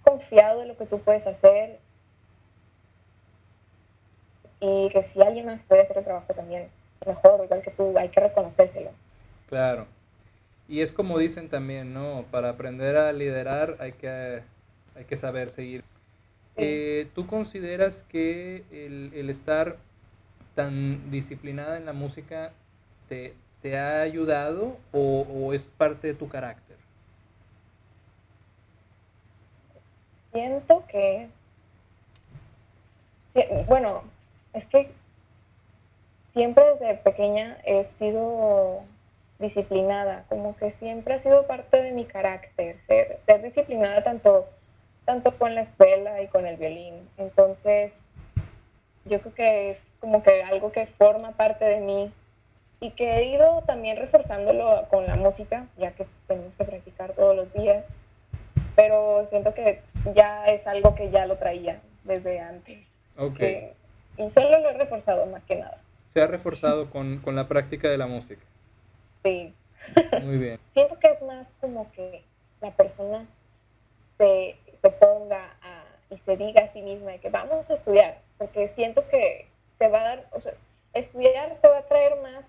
confiado 0.04 0.62
en 0.62 0.70
lo 0.70 0.78
que 0.78 0.86
tú 0.86 1.00
puedes 1.00 1.26
hacer 1.28 1.80
y 4.60 4.90
que 4.90 5.04
si 5.04 5.22
alguien 5.22 5.46
más 5.46 5.64
puede 5.64 5.82
hacer 5.82 5.98
el 5.98 6.04
trabajo 6.04 6.34
también 6.34 6.70
mejor, 7.06 7.44
igual 7.44 7.62
que 7.62 7.72
tú, 7.72 7.98
hay 7.98 8.10
que 8.10 8.20
reconocérselo. 8.20 8.92
Claro. 9.48 9.86
Y 10.68 10.82
es 10.82 10.92
como 10.92 11.20
dicen 11.20 11.50
también, 11.50 11.94
¿no? 11.94 12.26
Para 12.32 12.50
aprender 12.50 12.98
a 12.98 13.12
liderar 13.14 13.78
hay 13.80 13.92
que, 13.94 14.42
hay 14.96 15.06
que 15.06 15.16
saber 15.16 15.52
seguir. 15.52 15.84
Eh, 16.58 17.08
¿Tú 17.14 17.28
consideras 17.28 18.04
que 18.10 18.64
el, 18.72 19.30
estar 19.30 19.76
tan 20.56 21.12
disciplinada 21.12 21.78
en 21.78 21.86
la 21.86 21.94
música 21.94 22.54
te, 23.10 23.34
te 23.62 23.78
ha 23.78 24.02
ayudado 24.02 24.78
o, 24.94 25.54
es 25.54 25.68
parte 25.68 26.08
de 26.08 26.14
tu 26.14 26.30
carácter? 26.30 26.65
Siento 30.36 30.84
que, 30.90 31.30
bueno, 33.68 34.04
es 34.52 34.66
que 34.66 34.92
siempre 36.34 36.62
desde 36.74 36.96
pequeña 36.96 37.58
he 37.64 37.86
sido 37.86 38.82
disciplinada, 39.40 40.26
como 40.28 40.58
que 40.58 40.72
siempre 40.72 41.14
ha 41.14 41.20
sido 41.20 41.48
parte 41.48 41.82
de 41.82 41.94
mi 41.94 42.04
carácter, 42.04 42.82
ser, 42.86 43.22
ser 43.26 43.44
disciplinada 43.44 44.04
tanto 44.04 44.46
tanto 45.06 45.38
con 45.38 45.56
la 45.56 45.62
escuela 45.62 46.22
y 46.22 46.28
con 46.28 46.46
el 46.46 46.58
violín. 46.58 47.08
Entonces, 47.18 47.94
yo 49.06 49.22
creo 49.22 49.34
que 49.36 49.70
es 49.70 49.90
como 50.02 50.22
que 50.22 50.44
algo 50.44 50.74
que 50.74 50.86
forma 50.86 51.32
parte 51.32 51.64
de 51.64 51.80
mí 51.80 52.12
y 52.82 52.90
que 52.92 53.20
he 53.20 53.24
ido 53.26 53.62
también 53.62 53.96
reforzándolo 53.96 54.86
con 54.90 55.08
la 55.08 55.16
música, 55.16 55.68
ya 55.78 55.92
que 55.92 56.06
tenemos 56.28 56.58
que 56.58 56.66
practicar 56.66 57.14
todos 57.14 57.38
los 57.38 57.54
días. 57.54 57.86
Pero 58.76 59.26
siento 59.26 59.54
que 59.54 59.82
ya 60.14 60.46
es 60.48 60.68
algo 60.68 60.96
que 60.96 61.10
ya 61.12 61.26
lo 61.26 61.38
traía 61.38 61.80
desde 62.04 62.40
antes. 62.40 62.80
Ok. 63.18 63.40
y 64.18 64.30
solo 64.30 64.60
lo 64.60 64.70
he 64.70 64.74
reforzado 64.74 65.26
más 65.26 65.44
que 65.44 65.56
nada. 65.56 65.78
Se 66.14 66.22
ha 66.22 66.28
reforzado 66.28 66.90
con, 66.90 67.20
con 67.20 67.36
la 67.36 67.48
práctica 67.48 67.90
de 67.90 67.98
la 67.98 68.08
música. 68.08 68.42
Sí. 69.24 69.54
Muy 70.22 70.38
bien. 70.38 70.60
siento 70.74 71.00
que 71.00 71.08
es 71.08 71.22
más 71.24 71.48
como 71.62 71.92
que 71.94 72.24
la 72.62 72.72
persona 72.72 73.26
se 74.18 74.56
se 74.86 74.92
ponga 74.92 75.50
y 76.12 76.18
se 76.20 76.38
diga 76.38 76.62
a 76.62 76.68
sí 76.68 76.84
misma 76.84 77.18
que 77.18 77.32
vamos 77.32 77.72
a 77.72 77.74
estudiar, 77.74 78.20
porque 78.38 78.68
siento 78.68 79.08
que 79.08 79.48
te 79.80 79.88
va 79.88 80.02
a 80.02 80.04
dar, 80.04 80.26
o 80.32 80.40
sea, 80.40 80.54
estudiar 80.94 81.58
te 81.60 81.68
va 81.68 81.80
a 81.80 81.88
traer 81.88 82.14
más, 82.22 82.46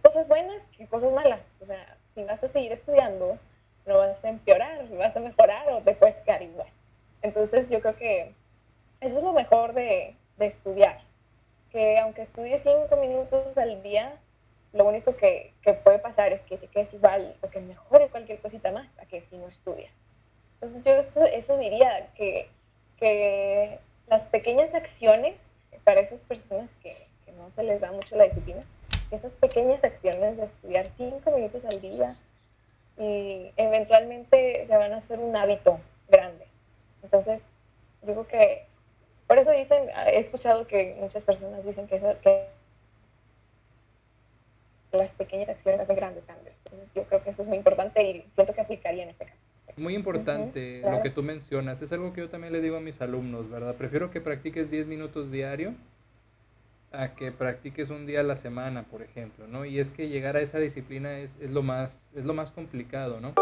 cosas 0.00 0.26
buenas 0.28 0.66
que 0.68 0.86
cosas 0.86 1.12
malas. 1.12 1.42
O 1.60 1.66
sea, 1.66 1.96
si 2.14 2.24
vas 2.24 2.42
a 2.42 2.48
seguir 2.48 2.72
estudiando, 2.72 3.38
no 3.88 3.98
vas 3.98 4.22
a 4.24 4.28
empeorar, 4.28 4.86
vas 4.90 5.16
a 5.16 5.20
mejorar 5.20 5.72
o 5.72 5.80
te 5.80 5.94
puedes 5.94 6.16
quedar 6.16 6.42
igual. 6.42 6.68
Entonces 7.22 7.68
yo 7.68 7.80
creo 7.80 7.96
que 7.96 8.32
eso 9.00 9.18
es 9.18 9.24
lo 9.24 9.32
mejor 9.32 9.72
de, 9.72 10.14
de 10.36 10.46
estudiar, 10.46 11.00
que 11.72 11.98
aunque 11.98 12.22
estudies 12.22 12.62
cinco 12.62 12.96
minutos 12.96 13.56
al 13.56 13.82
día, 13.82 14.14
lo 14.72 14.84
único 14.84 15.16
que, 15.16 15.52
que, 15.62 15.72
puede 15.72 15.98
pasar 15.98 16.32
es 16.32 16.42
que 16.42 16.58
te 16.58 16.66
quedes 16.68 16.92
igual 16.92 17.34
o 17.40 17.48
que 17.48 17.60
mejore 17.60 18.08
cualquier 18.08 18.38
cosita 18.38 18.70
más 18.70 18.86
a 18.98 19.06
que 19.06 19.22
si 19.22 19.36
no 19.36 19.48
estudias. 19.48 19.90
Entonces 20.60 20.84
yo 20.84 21.24
eso, 21.26 21.56
diría 21.56 22.08
que, 22.14 22.48
que, 22.98 23.78
las 24.08 24.24
pequeñas 24.24 24.74
acciones 24.74 25.34
para 25.84 26.00
esas 26.00 26.20
personas 26.20 26.68
que, 26.82 27.06
que, 27.24 27.32
no 27.32 27.50
se 27.54 27.62
les 27.62 27.80
da 27.80 27.92
mucho 27.92 28.16
la 28.16 28.24
disciplina, 28.24 28.62
esas 29.10 29.32
pequeñas 29.34 29.82
acciones 29.84 30.36
de 30.36 30.44
estudiar 30.44 30.86
cinco 30.96 31.30
minutos 31.30 31.64
al 31.64 31.80
día 31.80 32.16
y 32.98 33.52
eventualmente 33.56 34.66
se 34.66 34.76
van 34.76 34.92
a 34.92 34.96
hacer 34.96 35.18
un 35.18 35.36
hábito 35.36 35.78
grande. 36.08 36.46
Entonces, 37.02 37.48
digo 38.02 38.26
que, 38.26 38.64
por 39.26 39.38
eso 39.38 39.50
dicen, 39.52 39.88
he 40.06 40.18
escuchado 40.18 40.66
que 40.66 40.96
muchas 41.00 41.22
personas 41.22 41.64
dicen 41.64 41.86
que, 41.86 42.00
que 42.22 42.46
las 44.92 45.12
pequeñas 45.14 45.48
acciones 45.48 45.80
hacen 45.80 45.96
grandes 45.96 46.26
cambios. 46.26 46.56
Entonces, 46.64 46.88
yo 46.94 47.04
creo 47.04 47.22
que 47.22 47.30
eso 47.30 47.42
es 47.42 47.48
muy 47.48 47.58
importante 47.58 48.02
y 48.02 48.26
siento 48.32 48.52
que 48.54 48.60
aplicaría 48.60 49.04
en 49.04 49.10
este 49.10 49.26
caso. 49.26 49.44
Muy 49.76 49.94
importante 49.94 50.80
lo 50.80 51.00
que 51.02 51.10
tú 51.10 51.22
mencionas. 51.22 51.80
Es 51.82 51.92
algo 51.92 52.12
que 52.12 52.22
yo 52.22 52.28
también 52.28 52.52
le 52.52 52.60
digo 52.60 52.76
a 52.76 52.80
mis 52.80 53.00
alumnos, 53.00 53.48
¿verdad? 53.48 53.76
Prefiero 53.76 54.10
que 54.10 54.20
practiques 54.20 54.70
10 54.70 54.88
minutos 54.88 55.30
diario 55.30 55.74
a 56.92 57.14
que 57.14 57.32
practiques 57.32 57.90
un 57.90 58.06
día 58.06 58.20
a 58.20 58.22
la 58.22 58.36
semana, 58.36 58.84
por 58.84 59.02
ejemplo, 59.02 59.46
¿no? 59.46 59.64
Y 59.64 59.78
es 59.78 59.90
que 59.90 60.08
llegar 60.08 60.36
a 60.36 60.40
esa 60.40 60.58
disciplina 60.58 61.18
es, 61.18 61.38
es 61.40 61.50
lo, 61.50 61.62
más, 61.62 62.12
es 62.14 62.24
lo 62.24 62.34
más 62.34 62.50
complicado, 62.50 63.20
¿no? 63.20 63.34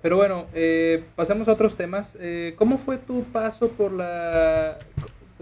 Pero 0.00 0.16
bueno, 0.16 0.46
eh, 0.52 1.04
pasamos 1.14 1.46
a 1.46 1.52
otros 1.52 1.76
temas. 1.76 2.16
Eh, 2.18 2.54
¿Cómo 2.56 2.76
fue 2.76 2.98
tu 2.98 3.22
paso 3.24 3.70
por 3.70 3.92
la 3.92 4.78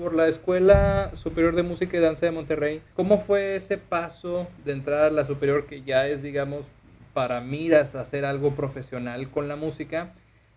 por 0.00 0.14
la 0.14 0.28
Escuela 0.28 1.11
Superior 1.14 1.54
de 1.54 1.62
Música 1.62 1.96
y 1.96 2.00
Danza 2.00 2.24
de 2.24 2.33
Monterrey. 2.33 2.80
¿Cómo 2.94 3.18
fue 3.18 3.56
ese 3.56 3.76
paso 3.76 4.48
de 4.64 4.72
entrar 4.72 5.02
a 5.02 5.11
la 5.11 5.24
superior 5.24 5.66
que 5.66 5.83
ya 5.83 6.06
es, 6.06 6.22
digamos, 6.22 6.66
para 7.12 7.40
miras 7.40 7.94
hacer 7.94 8.25
algo 8.25 8.55
profesional 8.55 9.31
con 9.31 9.49
la 9.49 9.57
música 9.57 10.12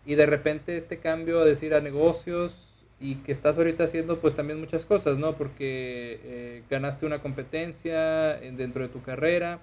y 0.06 0.16
de 0.16 0.26
repente 0.26 0.78
este 0.78 1.00
cambio 1.00 1.42
a 1.42 1.46
decir 1.46 1.74
a 1.74 1.82
negocios 1.82 2.86
y 3.00 3.16
que 3.16 3.32
estás 3.32 3.58
ahorita 3.58 3.84
haciendo 3.84 4.20
pues 4.20 4.36
también 4.36 4.60
muchas 4.60 4.86
cosas, 4.86 5.18
¿no? 5.18 5.36
Porque 5.36 6.20
eh, 6.24 6.64
ganaste 6.70 7.06
una 7.06 7.22
competencia 7.22 8.36
dentro 8.36 8.84
de 8.84 8.90
tu 8.90 9.02
carrera 9.02 9.60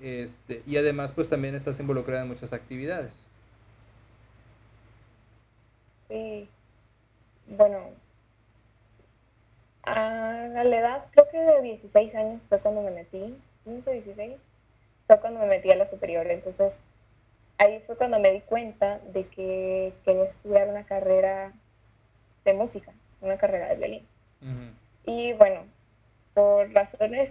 este, 0.00 0.62
y 0.66 0.76
además 0.76 1.12
pues 1.12 1.28
también 1.28 1.54
estás 1.54 1.78
involucrada 1.80 2.22
en 2.22 2.28
muchas 2.28 2.52
actividades. 2.52 3.24
Sí, 6.08 6.48
bueno, 7.46 7.90
a 9.84 10.62
la 10.64 10.78
edad, 10.78 11.04
creo 11.12 11.28
que 11.30 11.38
de 11.38 11.62
16 11.62 12.14
años 12.14 12.40
fue 12.48 12.58
cuando 12.60 12.82
me 12.82 12.90
metí, 12.90 13.34
15, 13.64 13.92
16, 13.92 14.34
fue 15.12 15.20
cuando 15.20 15.40
me 15.40 15.46
metí 15.46 15.70
a 15.70 15.76
la 15.76 15.86
superior. 15.86 16.26
Entonces, 16.26 16.72
ahí 17.58 17.80
fue 17.86 17.96
cuando 17.96 18.18
me 18.18 18.32
di 18.32 18.40
cuenta 18.40 18.98
de 19.12 19.26
que 19.26 19.92
quería 20.06 20.24
estudiar 20.24 20.68
una 20.68 20.84
carrera 20.84 21.52
de 22.46 22.54
música, 22.54 22.92
una 23.20 23.36
carrera 23.36 23.68
de 23.68 23.76
violín. 23.76 24.06
Y 25.04 25.34
bueno, 25.34 25.64
por 26.32 26.72
razones 26.72 27.30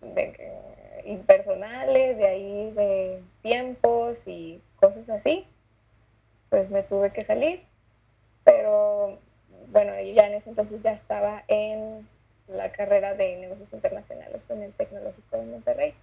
de, 0.00 0.52
impersonales, 1.04 2.16
de 2.18 2.26
ahí 2.26 2.70
de 2.72 3.22
tiempos 3.42 4.26
y 4.26 4.60
cosas 4.80 5.08
así, 5.08 5.46
pues 6.50 6.68
me 6.70 6.82
tuve 6.82 7.12
que 7.12 7.24
salir. 7.24 7.62
Pero 8.42 9.18
bueno, 9.68 9.92
ya 10.12 10.26
en 10.26 10.34
ese 10.34 10.50
entonces 10.50 10.82
ya 10.82 10.92
estaba 10.92 11.44
en 11.46 12.08
la 12.48 12.72
carrera 12.72 13.14
de 13.14 13.36
negocios 13.36 13.72
internacionales 13.72 14.42
en 14.48 14.62
el 14.62 14.72
Tecnológico 14.72 15.36
de 15.36 15.46
Monterrey. 15.46 15.94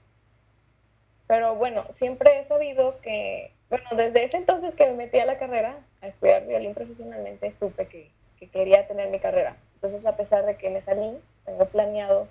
Pero 1.28 1.56
bueno, 1.56 1.86
siempre 1.94 2.40
he 2.40 2.46
sabido 2.46 3.00
que, 3.02 3.52
bueno, 3.70 3.86
desde 3.96 4.24
ese 4.24 4.38
entonces 4.38 4.76
que 4.76 4.86
me 4.88 4.94
metí 4.94 5.20
a 5.20 5.26
la 5.26 5.38
carrera, 5.38 5.78
a 6.02 6.08
estudiar 6.08 6.46
violín 6.46 6.74
profesionalmente, 6.74 7.52
supe 7.52 7.88
que, 7.88 8.12
que 8.40 8.48
quería 8.48 8.88
tener 8.88 9.10
mi 9.10 9.20
carrera. 9.20 9.56
Entonces, 9.76 10.06
a 10.06 10.16
pesar 10.16 10.46
de 10.46 10.56
que 10.58 10.70
me 10.70 10.82
salí, 10.82 11.18
tengo 11.46 11.66
planeado, 11.66 12.28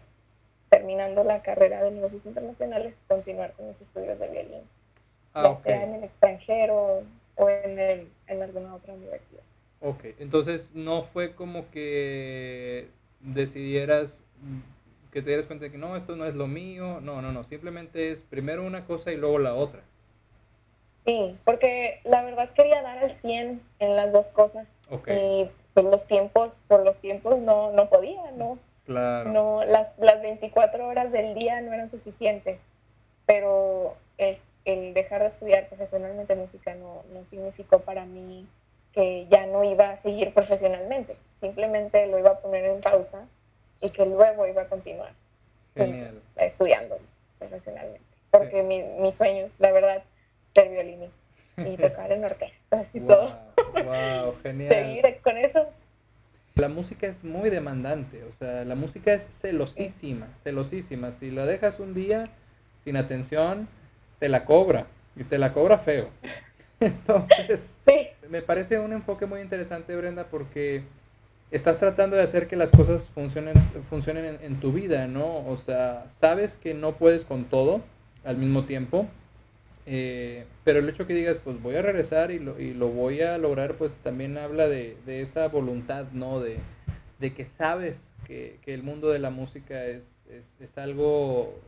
terminando 0.69 1.25
la 1.25 1.43
carrera 1.43 1.83
de 1.83 1.91
negocios 1.91 2.25
internacionales, 2.25 2.95
continuar 3.09 3.53
con 3.53 3.69
mis 3.69 3.81
estudios 3.81 4.19
de 4.19 4.29
violín. 4.29 4.63
Ah, 5.35 5.55
ya 5.57 5.63
sea 5.63 5.83
en 5.85 5.95
el 5.95 6.05
extranjero 6.05 7.03
o 7.37 7.49
en, 7.49 7.79
el, 7.79 8.09
en 8.27 8.43
alguna 8.43 8.75
otra 8.75 8.95
universidad. 8.95 9.43
Ok, 9.81 10.05
entonces 10.19 10.75
no 10.75 11.03
fue 11.03 11.35
como 11.35 11.69
que 11.71 12.89
decidieras 13.21 14.23
que 15.13 15.21
te 15.21 15.29
dieras 15.29 15.47
cuenta 15.47 15.67
de 15.67 15.71
que 15.71 15.79
no, 15.79 15.95
esto 15.95 16.17
no 16.17 16.25
es 16.25 16.35
lo 16.35 16.47
mío, 16.47 17.01
no, 17.03 17.21
no, 17.21 17.33
no, 17.33 17.45
simplemente 17.45 18.13
es 18.13 18.23
primero 18.23 18.65
una 18.65 18.87
cosa 18.87 19.13
y 19.13 19.17
luego 19.17 19.39
la 19.39 19.55
otra. 19.55 19.83
Sí, 21.05 21.39
porque 21.45 22.01
la 22.05 22.23
verdad 22.23 22.51
quería 22.55 22.81
dar 22.81 22.99
al 22.99 23.21
100 23.21 23.61
en 23.79 23.97
las 23.97 24.13
dos 24.13 24.31
cosas. 24.31 24.67
Y 25.07 25.49
pues 25.75 25.87
los 25.87 26.07
tiempos, 26.07 26.55
por 26.67 26.85
los 26.85 26.97
tiempos 26.99 27.39
no, 27.39 27.73
no 27.73 27.89
podía, 27.89 28.31
¿no? 28.33 28.59
Claro. 28.87 29.31
No, 29.31 29.65
las, 29.65 29.99
las 29.99 30.23
24 30.23 30.87
horas 30.87 31.13
del 31.13 31.35
día 31.35 31.61
no 31.61 31.73
eran 31.73 31.91
suficientes, 31.91 32.59
pero 33.27 33.97
el, 34.17 34.39
el 34.65 34.95
dejar 34.95 35.23
de 35.23 35.29
estudiar 35.29 35.69
profesionalmente 35.69 36.35
música 36.37 36.75
no, 36.75 37.03
no 37.13 37.25
significó 37.31 37.81
para 37.81 38.05
mí 38.07 38.47
que 38.93 39.27
ya 39.31 39.47
no 39.47 39.65
iba 39.65 39.91
a 39.91 39.97
seguir 39.99 40.33
profesionalmente, 40.35 41.17
simplemente 41.41 42.07
lo 42.07 42.19
iba 42.19 42.31
a 42.31 42.41
poner 42.41 42.67
en 42.67 42.81
pausa 42.81 43.27
y 43.83 43.91
que 43.91 44.07
luego 44.07 44.47
iba 44.47 44.63
a 44.63 44.67
continuar 44.67 45.13
estudiando 46.37 46.99
profesionalmente. 47.39 48.01
Porque 48.31 48.63
mi, 48.63 48.83
mi, 48.83 49.13
sueño 49.13 49.47
es, 49.47 49.61
la 49.61 49.73
verdad, 49.73 50.03
ser 50.55 50.71
violinista 50.71 51.17
y 51.59 51.77
tocar 51.81 52.11
en 52.13 52.25
orquestas 52.25 52.87
y 52.95 53.01
todo. 53.01 53.39
Wow, 53.75 54.37
genial. 54.43 54.71
Seguir 54.71 55.21
con 55.23 55.37
eso. 55.37 55.67
La 56.55 56.69
música 56.69 57.07
es 57.07 57.25
muy 57.25 57.49
demandante, 57.49 58.25
o 58.25 58.33
sea, 58.33 58.65
la 58.65 58.75
música 58.75 59.15
es 59.15 59.27
celosísima, 59.27 60.29
celosísima. 60.43 61.11
Si 61.13 61.31
la 61.31 61.47
dejas 61.47 61.81
un 61.81 61.95
día 61.95 62.29
sin 62.85 62.97
atención, 62.97 63.69
te 64.19 64.29
la 64.29 64.45
cobra 64.45 64.87
y 65.17 65.25
te 65.25 65.39
la 65.39 65.53
cobra 65.53 65.79
feo. 65.79 66.09
Entonces, 66.81 67.79
me 68.29 68.43
parece 68.43 68.79
un 68.79 68.93
enfoque 68.93 69.25
muy 69.27 69.41
interesante, 69.41 69.97
Brenda, 69.97 70.25
porque 70.25 70.83
estás 71.53 71.79
tratando 71.79 72.17
de 72.17 72.23
hacer 72.23 72.49
que 72.49 72.57
las 72.57 72.71
cosas 72.71 73.09
funcionen, 73.15 73.55
funcionen 73.89 74.39
en, 74.43 74.61
tu 74.61 74.73
vida, 74.73 75.07
¿no? 75.07 75.47
O 75.47 75.57
sea, 75.59 76.07
sabes 76.09 76.57
que 76.57 76.75
no 76.75 76.97
puedes 76.97 77.25
con 77.25 77.45
todo, 77.45 77.83
al 78.25 78.39
mismo 78.39 78.65
tiempo. 78.65 79.07
Eh, 79.85 80.47
pero 80.65 80.79
el 80.79 80.89
hecho 80.89 81.07
que 81.07 81.15
digas, 81.15 81.39
pues 81.39 81.61
voy 81.61 81.77
a 81.77 81.83
regresar 81.83 82.31
y 82.31 82.39
lo, 82.39 82.59
y 82.59 82.73
lo 82.73 82.89
voy 82.89 83.21
a 83.21 83.37
lograr, 83.37 83.75
pues 83.75 83.95
también 83.99 84.39
habla 84.39 84.67
de, 84.67 84.97
de 85.05 85.21
esa 85.21 85.49
voluntad, 85.49 86.07
¿no? 86.13 86.41
De, 86.41 86.59
de 87.21 87.35
que 87.35 87.45
sabes 87.45 88.11
que, 88.27 88.59
que, 88.65 88.73
el 88.73 88.83
mundo 88.83 89.11
de 89.11 89.19
la 89.19 89.31
música 89.31 89.85
es, 89.85 90.05
es, 90.31 90.45
es, 90.61 90.79
algo, 90.79 91.61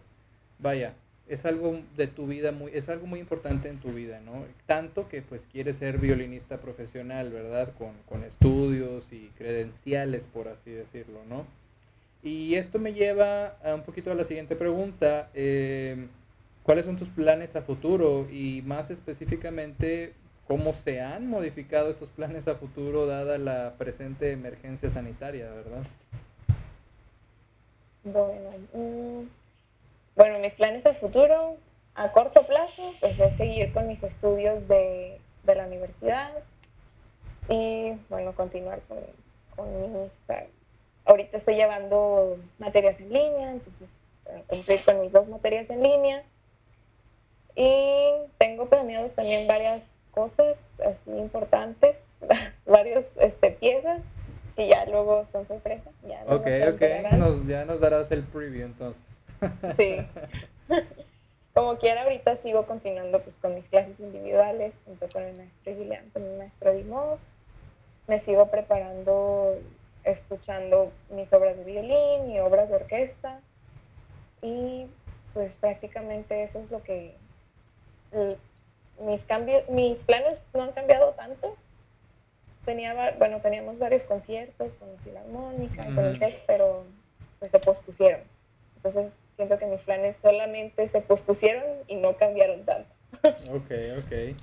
vaya, 0.61 0.95
es 1.29 1.47
algo 1.47 1.81
de 1.97 2.07
tu 2.07 2.27
vida, 2.27 2.53
muy, 2.53 2.71
es 2.75 2.89
algo 2.89 3.07
muy 3.07 3.21
importante 3.21 3.69
en 3.69 3.79
tu 3.79 3.93
vida, 3.93 4.21
¿no? 4.21 4.45
Tanto 4.67 5.09
que 5.09 5.23
pues 5.23 5.49
quieres 5.51 5.79
ser 5.79 5.99
violinista 5.99 6.59
profesional, 6.59 7.31
¿verdad? 7.31 7.73
Con, 7.79 7.93
con 8.09 8.25
estudios 8.25 9.11
y 9.13 9.31
credenciales, 9.39 10.27
por 10.27 10.49
así 10.49 10.71
decirlo, 10.71 11.21
¿no? 11.29 11.47
Y 12.23 12.55
esto 12.55 12.79
me 12.79 12.95
lleva 12.95 13.57
a 13.63 13.75
un 13.75 13.83
poquito 13.83 14.11
a 14.11 14.15
la 14.15 14.25
siguiente 14.25 14.57
pregunta. 14.57 15.29
Eh, 15.35 16.07
¿Cuáles 16.63 16.87
son 16.87 16.97
tus 16.97 17.09
planes 17.09 17.57
a 17.57 17.63
futuro 17.63 18.27
y 18.31 18.63
más 18.63 18.91
específicamente 18.91 20.15
cómo 20.47 20.73
se 20.73 21.03
han 21.03 21.29
modificado 21.29 21.91
estos 21.91 22.09
planes 22.09 22.49
a 22.49 22.55
futuro 22.55 23.07
dada 23.07 23.37
la 23.37 23.75
presente 23.77 24.33
emergencia 24.33 24.91
sanitaria, 24.91 25.51
verdad? 25.51 25.85
Bueno, 28.05 28.51
mm, 28.73 29.27
bueno, 30.17 30.39
mis 30.39 30.53
planes 30.55 30.85
a 30.87 30.95
futuro 30.95 31.57
a 31.95 32.11
corto 32.13 32.47
plazo 32.47 32.83
pues 33.01 33.19
es 33.19 33.37
seguir 33.37 33.73
con 33.73 33.87
mis 33.87 34.03
estudios 34.03 34.67
de, 34.69 35.21
de 35.45 35.55
la 35.55 35.67
universidad 35.67 36.33
y 37.49 37.93
bueno, 38.09 38.33
continuar 38.33 38.81
con, 38.89 38.99
con 39.55 40.03
mis... 40.03 40.13
Ahorita 41.07 41.37
estoy 41.37 41.57
llevando 41.57 42.39
materias 42.59 42.99
en 42.99 43.13
línea, 43.13 43.53
entonces 43.53 43.89
cumplir 44.47 44.83
con 44.85 45.01
mis 45.03 45.13
dos 45.13 45.29
materias 45.29 45.69
en 45.69 45.83
línea 45.83 46.23
y 47.55 48.09
tengo 48.39 48.67
planeados 48.67 49.13
también 49.13 49.47
varias 49.47 49.87
cosas 50.11 50.57
así 50.81 51.11
importantes, 51.11 51.97
varias 52.67 53.05
este, 53.21 53.51
piezas 53.51 54.01
que 54.57 54.69
ya 54.69 54.87
luego 54.87 55.27
son 55.27 55.47
sorpresa. 55.47 55.91
Ya 56.09 56.23
ok, 56.27 56.47
ok, 56.75 56.83
nos, 57.19 57.47
ya 57.47 57.65
nos 57.65 57.81
darás 57.81 58.11
el 58.13 58.23
preview 58.23 58.65
entonces. 58.65 59.05
Sí. 59.77 60.07
Como 61.55 61.79
quiera, 61.79 62.03
ahorita 62.03 62.37
sigo 62.39 62.67
continuando 62.67 63.23
pues, 63.23 63.37
con 63.41 63.55
mis 63.55 63.69
clases 63.69 63.99
individuales 64.01 64.75
junto 64.85 65.09
con 65.09 65.23
el 65.23 65.37
maestro 65.37 65.77
Guileán, 65.77 66.11
con 66.11 66.25
el 66.25 66.37
maestro 66.37 66.75
Dimov. 66.75 67.19
Me 68.09 68.19
sigo 68.19 68.51
preparando, 68.51 69.57
escuchando 70.03 70.91
mis 71.11 71.33
obras 71.33 71.57
de 71.57 71.63
violín 71.63 72.31
y 72.31 72.41
obras 72.41 72.69
de 72.69 72.75
orquesta. 72.75 73.41
Y 74.43 74.89
pues 75.33 75.53
prácticamente 75.61 76.43
eso 76.43 76.59
es 76.59 76.71
lo 76.73 76.83
que 76.83 77.15
mis, 79.01 79.25
cambios, 79.25 79.69
mis 79.69 80.03
planes 80.03 80.51
no 80.55 80.63
han 80.63 80.73
cambiado 80.73 81.13
tanto. 81.13 81.57
Tenía, 82.65 83.15
bueno, 83.19 83.41
teníamos 83.41 83.79
varios 83.79 84.03
conciertos 84.05 84.75
con 84.75 84.93
la 84.93 84.99
Filarmónica, 85.01 85.85
con 85.87 86.01
el 86.01 86.19
TEC, 86.19 86.43
pero 86.47 86.85
pues 87.39 87.53
se 87.53 87.61
pospusieron. 87.61 88.23
Entonces 88.77 89.17
siento 89.37 89.59
que 89.59 89.67
mis 89.67 89.81
planes 89.83 90.17
solamente 90.17 90.89
se 90.89 91.01
pospusieron 91.01 91.65
y 91.87 91.97
no 91.97 92.17
cambiaron 92.17 92.65
tanto. 92.65 92.91
ok, 93.51 93.71
ok. 94.05 94.37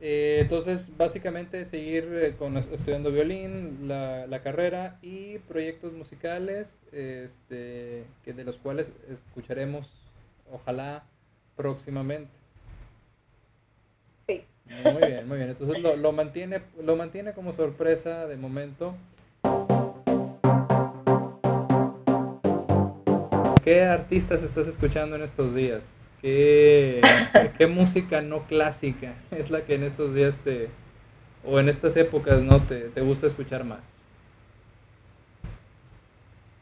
Eh, 0.00 0.38
entonces, 0.40 0.96
básicamente 0.96 1.64
seguir 1.64 2.08
eh, 2.22 2.36
con, 2.38 2.56
estudiando 2.56 3.10
violín, 3.10 3.88
la, 3.88 4.28
la, 4.28 4.42
carrera 4.42 4.96
y 5.02 5.38
proyectos 5.38 5.92
musicales, 5.92 6.78
este, 6.92 8.04
que 8.24 8.32
de 8.32 8.44
los 8.44 8.58
cuales 8.58 8.92
escucharemos, 9.10 9.90
ojalá, 10.52 11.02
próximamente. 11.56 12.30
Muy 14.84 15.06
bien, 15.06 15.26
muy 15.26 15.38
bien. 15.38 15.50
Entonces 15.50 15.80
lo, 15.80 15.96
lo, 15.96 16.12
mantiene, 16.12 16.60
lo 16.82 16.94
mantiene 16.94 17.32
como 17.32 17.54
sorpresa 17.54 18.26
de 18.26 18.36
momento. 18.36 18.94
¿Qué 23.68 23.84
artistas 23.84 24.42
estás 24.42 24.66
escuchando 24.66 25.14
en 25.16 25.20
estos 25.20 25.54
días? 25.54 25.82
¿Qué, 26.22 27.02
¿Qué, 27.58 27.66
música 27.66 28.22
no 28.22 28.44
clásica 28.44 29.12
es 29.30 29.50
la 29.50 29.60
que 29.66 29.74
en 29.74 29.82
estos 29.82 30.14
días 30.14 30.38
te, 30.38 30.70
o 31.44 31.60
en 31.60 31.68
estas 31.68 31.94
épocas, 31.98 32.40
no 32.42 32.62
te, 32.62 32.88
te 32.88 33.02
gusta 33.02 33.26
escuchar 33.26 33.64
más? 33.64 33.82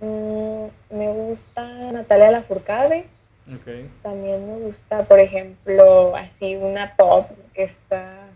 Mm, 0.00 0.66
me 0.90 1.12
gusta 1.12 1.92
Natalia 1.92 2.32
Lafourcade. 2.32 3.06
Okay. 3.60 3.88
También 4.02 4.44
me 4.44 4.58
gusta, 4.66 5.04
por 5.04 5.20
ejemplo, 5.20 6.16
así 6.16 6.56
una 6.56 6.96
pop 6.96 7.30
que 7.54 7.62
está 7.62 8.26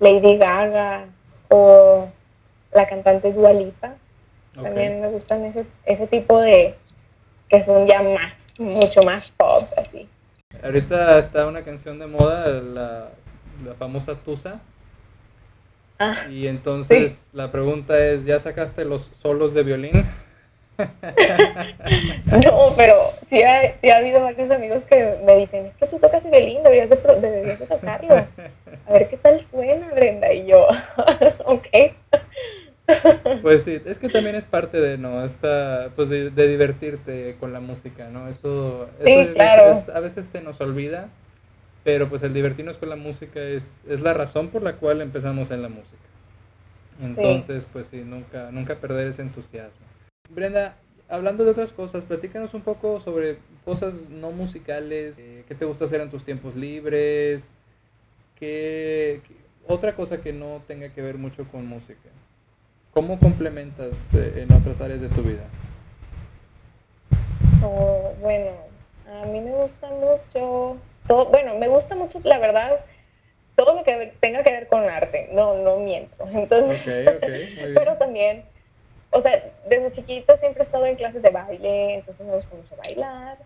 Lady 0.00 0.38
Gaga 0.38 1.04
o 1.50 2.08
la 2.72 2.88
cantante 2.88 3.32
Dua 3.32 3.52
Lipa. 3.52 3.94
También 4.54 5.00
me 5.00 5.08
gustan 5.08 5.44
ese, 5.44 5.66
ese 5.84 6.08
tipo 6.08 6.40
de 6.40 6.74
que 7.48 7.64
son 7.64 7.86
ya 7.86 8.02
más, 8.02 8.46
mucho 8.58 9.02
más 9.02 9.30
pop, 9.30 9.68
así. 9.76 10.08
Ahorita 10.62 11.18
está 11.18 11.46
una 11.46 11.62
canción 11.62 11.98
de 11.98 12.06
moda, 12.06 12.48
la, 12.48 13.10
la 13.64 13.74
famosa 13.74 14.14
Tusa. 14.16 14.60
Ah, 15.98 16.26
y 16.30 16.46
entonces 16.46 17.28
la 17.32 17.50
pregunta 17.50 17.98
es, 17.98 18.24
¿ya 18.24 18.38
sacaste 18.38 18.84
los 18.84 19.10
solos 19.20 19.54
de 19.54 19.62
violín? 19.62 20.06
no, 20.76 22.74
pero 22.76 23.12
sí 23.28 23.42
ha, 23.42 23.74
sí 23.80 23.88
ha, 23.88 23.96
habido 23.96 24.20
varios 24.20 24.50
amigos 24.50 24.84
que 24.84 25.16
me 25.24 25.36
dicen, 25.36 25.64
es 25.64 25.76
que 25.76 25.86
tú 25.86 25.98
tocas 25.98 26.22
violín, 26.30 26.62
deberías 26.62 26.90
de, 26.90 26.96
deberías 26.96 27.60
de 27.60 27.66
tocarlo. 27.66 28.26
A 28.86 28.92
ver 28.92 29.08
qué 29.08 29.16
tal 29.16 29.42
suena, 29.42 29.88
Brenda. 29.94 30.32
Y 30.32 30.46
yo. 30.46 30.68
Pues 33.46 33.62
sí, 33.62 33.80
es 33.84 34.00
que 34.00 34.08
también 34.08 34.34
es 34.34 34.44
parte 34.44 34.80
de, 34.80 34.98
¿no? 34.98 35.24
Esta, 35.24 35.90
pues 35.94 36.08
de, 36.08 36.30
de 36.30 36.48
divertirte 36.48 37.36
con 37.38 37.52
la 37.52 37.60
música, 37.60 38.08
¿no? 38.08 38.26
Eso, 38.26 38.90
eso 38.98 39.34
claro. 39.34 39.84
a 39.94 40.00
veces 40.00 40.26
se 40.26 40.40
nos 40.40 40.60
olvida, 40.60 41.10
pero 41.84 42.08
pues 42.08 42.24
el 42.24 42.34
divertirnos 42.34 42.76
con 42.76 42.88
la 42.88 42.96
música 42.96 43.40
es, 43.40 43.84
es 43.88 44.00
la 44.00 44.14
razón 44.14 44.48
por 44.48 44.64
la 44.64 44.78
cual 44.78 45.00
empezamos 45.00 45.52
en 45.52 45.62
la 45.62 45.68
música. 45.68 46.02
Entonces, 47.00 47.62
sí. 47.62 47.68
pues 47.72 47.86
sí, 47.86 48.02
nunca, 48.04 48.50
nunca 48.50 48.74
perder 48.80 49.06
ese 49.06 49.22
entusiasmo. 49.22 49.86
Brenda, 50.28 50.74
hablando 51.08 51.44
de 51.44 51.52
otras 51.52 51.72
cosas, 51.72 52.02
platícanos 52.02 52.52
un 52.52 52.62
poco 52.62 53.00
sobre 53.00 53.38
cosas 53.64 53.94
no 54.10 54.32
musicales, 54.32 55.20
eh, 55.20 55.44
qué 55.46 55.54
te 55.54 55.66
gusta 55.66 55.84
hacer 55.84 56.00
en 56.00 56.10
tus 56.10 56.24
tiempos 56.24 56.56
libres, 56.56 57.48
qué, 58.40 59.20
qué, 59.28 59.34
otra 59.68 59.94
cosa 59.94 60.20
que 60.20 60.32
no 60.32 60.64
tenga 60.66 60.88
que 60.88 61.00
ver 61.00 61.16
mucho 61.16 61.44
con 61.44 61.64
música. 61.64 62.10
¿Cómo 62.96 63.18
complementas 63.18 63.94
eh, 64.14 64.46
en 64.48 64.56
otras 64.56 64.80
áreas 64.80 65.02
de 65.02 65.10
tu 65.10 65.20
vida? 65.20 65.42
Oh, 67.62 68.14
bueno, 68.22 68.52
a 69.22 69.26
mí 69.26 69.38
me 69.38 69.50
gusta 69.50 69.86
mucho, 69.88 70.78
todo, 71.06 71.26
bueno, 71.26 71.56
me 71.56 71.68
gusta 71.68 71.94
mucho, 71.94 72.20
la 72.24 72.38
verdad, 72.38 72.80
todo 73.54 73.74
lo 73.74 73.84
que 73.84 74.14
tenga 74.18 74.42
que 74.42 74.50
ver 74.50 74.66
con 74.68 74.88
arte, 74.88 75.28
no, 75.34 75.58
no 75.58 75.76
miento. 75.76 76.26
Entonces, 76.32 77.06
okay, 77.06 77.52
okay, 77.52 77.74
pero 77.74 77.98
también 77.98 78.44
o 79.10 79.20
sea, 79.20 79.44
desde 79.68 79.92
chiquita 79.92 80.38
siempre 80.38 80.62
he 80.62 80.64
estado 80.64 80.86
en 80.86 80.96
clases 80.96 81.20
de 81.20 81.28
baile, 81.28 81.96
entonces 81.96 82.26
me 82.26 82.34
gusta 82.34 82.56
mucho 82.56 82.76
bailar, 82.76 83.36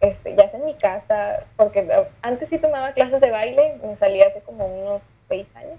este, 0.00 0.34
ya 0.34 0.50
sea 0.50 0.58
en 0.58 0.66
mi 0.66 0.74
casa, 0.74 1.46
porque 1.56 1.88
antes 2.20 2.48
sí 2.48 2.58
tomaba 2.58 2.90
clases 2.94 3.20
de 3.20 3.30
baile, 3.30 3.78
me 3.80 3.94
salí 3.96 4.22
hace 4.22 4.40
como 4.40 4.66
unos 4.66 5.02
seis 5.28 5.54
años, 5.54 5.78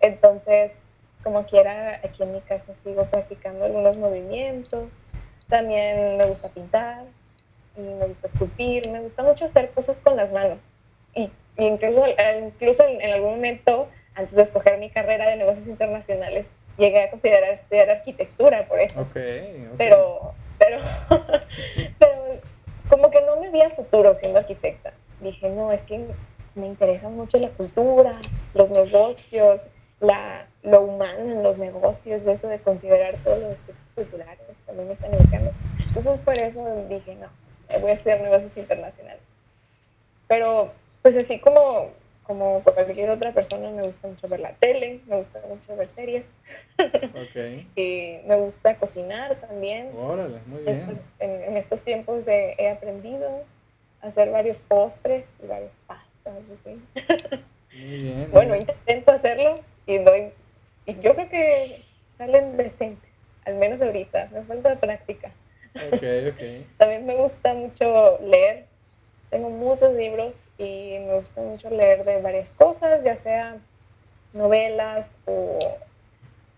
entonces 0.00 0.85
como 1.26 1.44
quiera 1.44 2.00
aquí 2.04 2.22
en 2.22 2.34
mi 2.34 2.40
casa 2.40 2.72
sigo 2.84 3.04
practicando 3.06 3.64
algunos 3.64 3.96
movimientos, 3.96 4.84
también 5.48 6.16
me 6.16 6.24
gusta 6.24 6.46
pintar, 6.50 7.02
y 7.76 7.80
me 7.80 8.06
gusta 8.06 8.28
esculpir, 8.28 8.88
me 8.88 9.00
gusta 9.00 9.24
mucho 9.24 9.46
hacer 9.46 9.70
cosas 9.70 9.98
con 9.98 10.16
las 10.16 10.30
manos, 10.30 10.62
y, 11.16 11.22
y 11.58 11.64
incluso, 11.64 12.04
incluso 12.38 12.86
en, 12.86 13.00
en 13.00 13.12
algún 13.12 13.30
momento, 13.32 13.88
antes 14.14 14.36
de 14.36 14.42
escoger 14.44 14.78
mi 14.78 14.88
carrera 14.88 15.28
de 15.28 15.34
negocios 15.34 15.66
internacionales, 15.66 16.46
llegué 16.78 17.02
a 17.02 17.10
considerar 17.10 17.54
estudiar 17.54 17.90
arquitectura 17.90 18.68
por 18.68 18.78
eso. 18.78 19.00
Okay, 19.00 19.66
okay. 19.66 19.68
Pero, 19.78 20.32
pero, 20.60 20.78
pero 21.98 22.12
como 22.88 23.10
que 23.10 23.20
no 23.22 23.40
me 23.40 23.50
veía 23.50 23.70
futuro 23.70 24.14
siendo 24.14 24.38
arquitecta. 24.38 24.92
Dije, 25.20 25.48
no, 25.48 25.72
es 25.72 25.82
que 25.82 26.06
me 26.54 26.66
interesa 26.68 27.08
mucho 27.08 27.36
la 27.38 27.48
cultura, 27.48 28.20
los 28.54 28.70
negocios, 28.70 29.62
la, 30.00 30.46
lo 30.62 30.82
humano 30.82 31.32
en 31.32 31.42
los 31.42 31.58
negocios, 31.58 32.26
eso 32.26 32.48
de 32.48 32.58
considerar 32.58 33.16
todos 33.24 33.40
los 33.40 33.52
aspectos 33.52 33.90
culturales, 33.94 34.38
también 34.66 34.88
me 34.88 34.94
están 34.94 35.14
iniciando. 35.14 35.52
Entonces 35.78 36.20
por 36.20 36.38
eso 36.38 36.86
dije, 36.88 37.16
no, 37.16 37.28
voy 37.80 37.90
a 37.90 37.94
estudiar 37.94 38.20
negocios 38.20 38.56
internacionales. 38.56 39.22
Pero 40.28 40.72
pues 41.02 41.16
así 41.16 41.38
como 41.38 41.90
como 42.26 42.60
cualquier 42.64 43.10
otra 43.10 43.32
persona, 43.32 43.70
me 43.70 43.82
gusta 43.82 44.08
mucho 44.08 44.26
ver 44.26 44.40
la 44.40 44.52
tele, 44.54 45.00
me 45.06 45.18
gusta 45.18 45.40
mucho 45.48 45.76
ver 45.76 45.88
series. 45.88 46.26
Okay. 47.28 47.68
y 47.76 48.26
me 48.26 48.36
gusta 48.36 48.74
cocinar 48.76 49.36
también. 49.36 49.90
Órale, 49.96 50.40
muy 50.46 50.62
bien. 50.62 51.00
En, 51.20 51.30
en 51.44 51.56
estos 51.56 51.84
tiempos 51.84 52.26
he, 52.26 52.56
he, 52.58 52.68
aprendido 52.68 53.44
hacer 54.02 54.30
varios 54.30 54.58
postres 54.58 55.24
y 55.42 55.46
varias 55.46 55.78
pastas, 55.86 56.34
así. 56.52 56.82
Muy 57.76 57.98
bien. 57.98 58.28
bueno, 58.32 58.56
intento 58.56 59.12
hacerlo 59.12 59.60
y 59.86 59.98
doy, 59.98 60.32
y 60.86 60.98
yo 61.00 61.14
creo 61.14 61.28
que 61.28 61.82
salen 62.18 62.56
decentes, 62.56 63.10
al 63.44 63.54
menos 63.54 63.80
ahorita, 63.80 64.28
me 64.32 64.42
falta 64.42 64.76
práctica. 64.76 65.30
Okay, 65.92 66.28
okay. 66.28 66.66
También 66.78 67.06
me 67.06 67.16
gusta 67.16 67.54
mucho 67.54 68.18
leer, 68.20 68.64
tengo 69.30 69.50
muchos 69.50 69.94
libros 69.94 70.42
y 70.58 70.98
me 70.98 71.20
gusta 71.20 71.40
mucho 71.40 71.70
leer 71.70 72.04
de 72.04 72.20
varias 72.20 72.50
cosas, 72.52 73.04
ya 73.04 73.16
sea 73.16 73.56
novelas 74.32 75.14
o, 75.26 75.58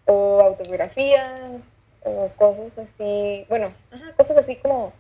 o 0.07 0.41
autobiografías 0.41 1.79
o 2.05 2.29
cosas 2.37 2.79
así, 2.79 3.45
bueno, 3.49 3.73
cosas 4.17 4.39
así 4.39 4.57
como 4.57 4.93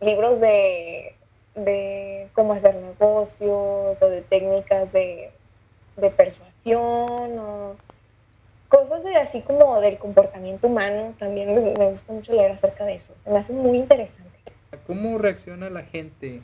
libros 0.00 0.40
de, 0.40 1.14
de 1.54 2.28
cómo 2.34 2.52
hacer 2.52 2.74
negocios 2.76 4.00
o 4.00 4.08
de 4.08 4.22
técnicas 4.22 4.92
de, 4.92 5.30
de 6.00 6.10
persuasión 6.10 7.38
o 7.38 7.76
cosas 8.68 9.02
de 9.04 9.16
así 9.16 9.40
como 9.42 9.80
del 9.80 9.98
comportamiento 9.98 10.66
humano. 10.66 11.14
También 11.18 11.54
me, 11.54 11.90
gusta 11.90 12.12
mucho 12.12 12.32
leer 12.32 12.52
acerca 12.52 12.84
de 12.84 12.94
eso. 12.94 13.14
Se 13.18 13.30
me 13.30 13.38
hace 13.38 13.52
muy 13.52 13.78
interesante. 13.78 14.38
¿Cómo 14.86 15.18
reacciona 15.18 15.70
la 15.70 15.82
gente 15.82 16.40